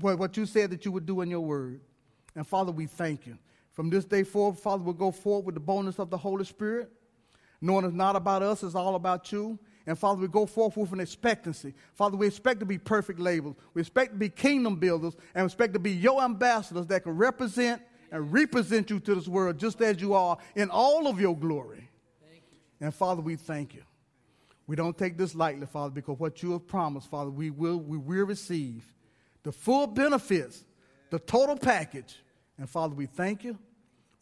what 0.01 0.37
you 0.39 0.47
said 0.47 0.71
that 0.71 0.87
you 0.87 0.93
would 0.93 1.05
do 1.05 1.21
in 1.21 1.29
your 1.29 1.41
word. 1.41 1.81
And 2.39 2.47
Father, 2.47 2.70
we 2.70 2.86
thank 2.86 3.26
you. 3.26 3.36
From 3.72 3.91
this 3.91 4.05
day 4.05 4.22
forward, 4.22 4.61
Father, 4.61 4.84
we'll 4.84 4.95
go 4.95 5.11
forward 5.11 5.47
with 5.47 5.55
the 5.57 5.61
boldness 5.61 5.99
of 5.99 6.09
the 6.09 6.16
Holy 6.16 6.45
Spirit, 6.45 6.89
knowing 7.61 7.84
it's 7.84 7.93
not 7.93 8.14
about 8.14 8.45
us, 8.45 8.62
it's 8.62 8.76
all 8.76 8.95
about 8.95 9.32
you. 9.32 9.59
And 9.89 9.99
Father, 9.99 10.20
we 10.20 10.28
go 10.28 10.47
forth 10.47 10.76
with 10.76 10.93
an 10.93 11.01
expectancy. 11.01 11.74
Father, 11.95 12.16
we 12.16 12.28
expect 12.28 12.61
to 12.61 12.66
be 12.66 12.78
perfect 12.78 13.18
labels. 13.18 13.57
We 13.74 13.80
expect 13.80 14.12
to 14.12 14.18
be 14.18 14.28
kingdom 14.28 14.76
builders 14.76 15.16
and 15.34 15.43
we 15.43 15.47
expect 15.47 15.72
to 15.72 15.80
be 15.80 15.91
your 15.91 16.22
ambassadors 16.22 16.86
that 16.86 17.03
can 17.03 17.16
represent 17.16 17.82
and 18.12 18.32
represent 18.32 18.89
you 18.89 19.01
to 19.01 19.16
this 19.16 19.26
world 19.26 19.59
just 19.59 19.80
as 19.80 20.01
you 20.01 20.14
are 20.14 20.39
in 20.55 20.70
all 20.70 21.09
of 21.09 21.20
your 21.20 21.36
glory. 21.36 21.91
And 22.80 22.95
Father, 22.95 23.20
we 23.20 23.34
thank 23.34 23.74
you. 23.74 23.82
We 24.68 24.76
don't 24.76 24.97
take 24.97 25.18
this 25.18 25.34
lightly, 25.34 25.66
Father, 25.66 25.91
because 25.91 26.20
what 26.20 26.41
you 26.41 26.53
have 26.53 26.68
promised, 26.68 27.11
Father, 27.11 27.30
we 27.30 27.51
will, 27.51 27.80
we 27.80 27.99
will 27.99 28.26
receive 28.26 28.84
the 29.43 29.51
full 29.51 29.89
benefits, 29.89 30.64
the 31.11 31.18
total 31.18 31.57
package 31.57 32.14
and 32.59 32.69
Father, 32.69 32.95
we 32.95 33.07
thank 33.07 33.45
you, 33.45 33.59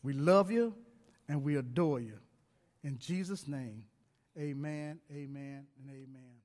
we 0.02 0.12
love 0.12 0.50
you, 0.50 0.74
and 1.28 1.42
we 1.42 1.56
adore 1.56 2.00
you. 2.00 2.18
In 2.84 2.98
Jesus' 2.98 3.48
name, 3.48 3.84
amen, 4.38 5.00
amen, 5.10 5.66
and 5.80 5.90
amen. 5.90 6.35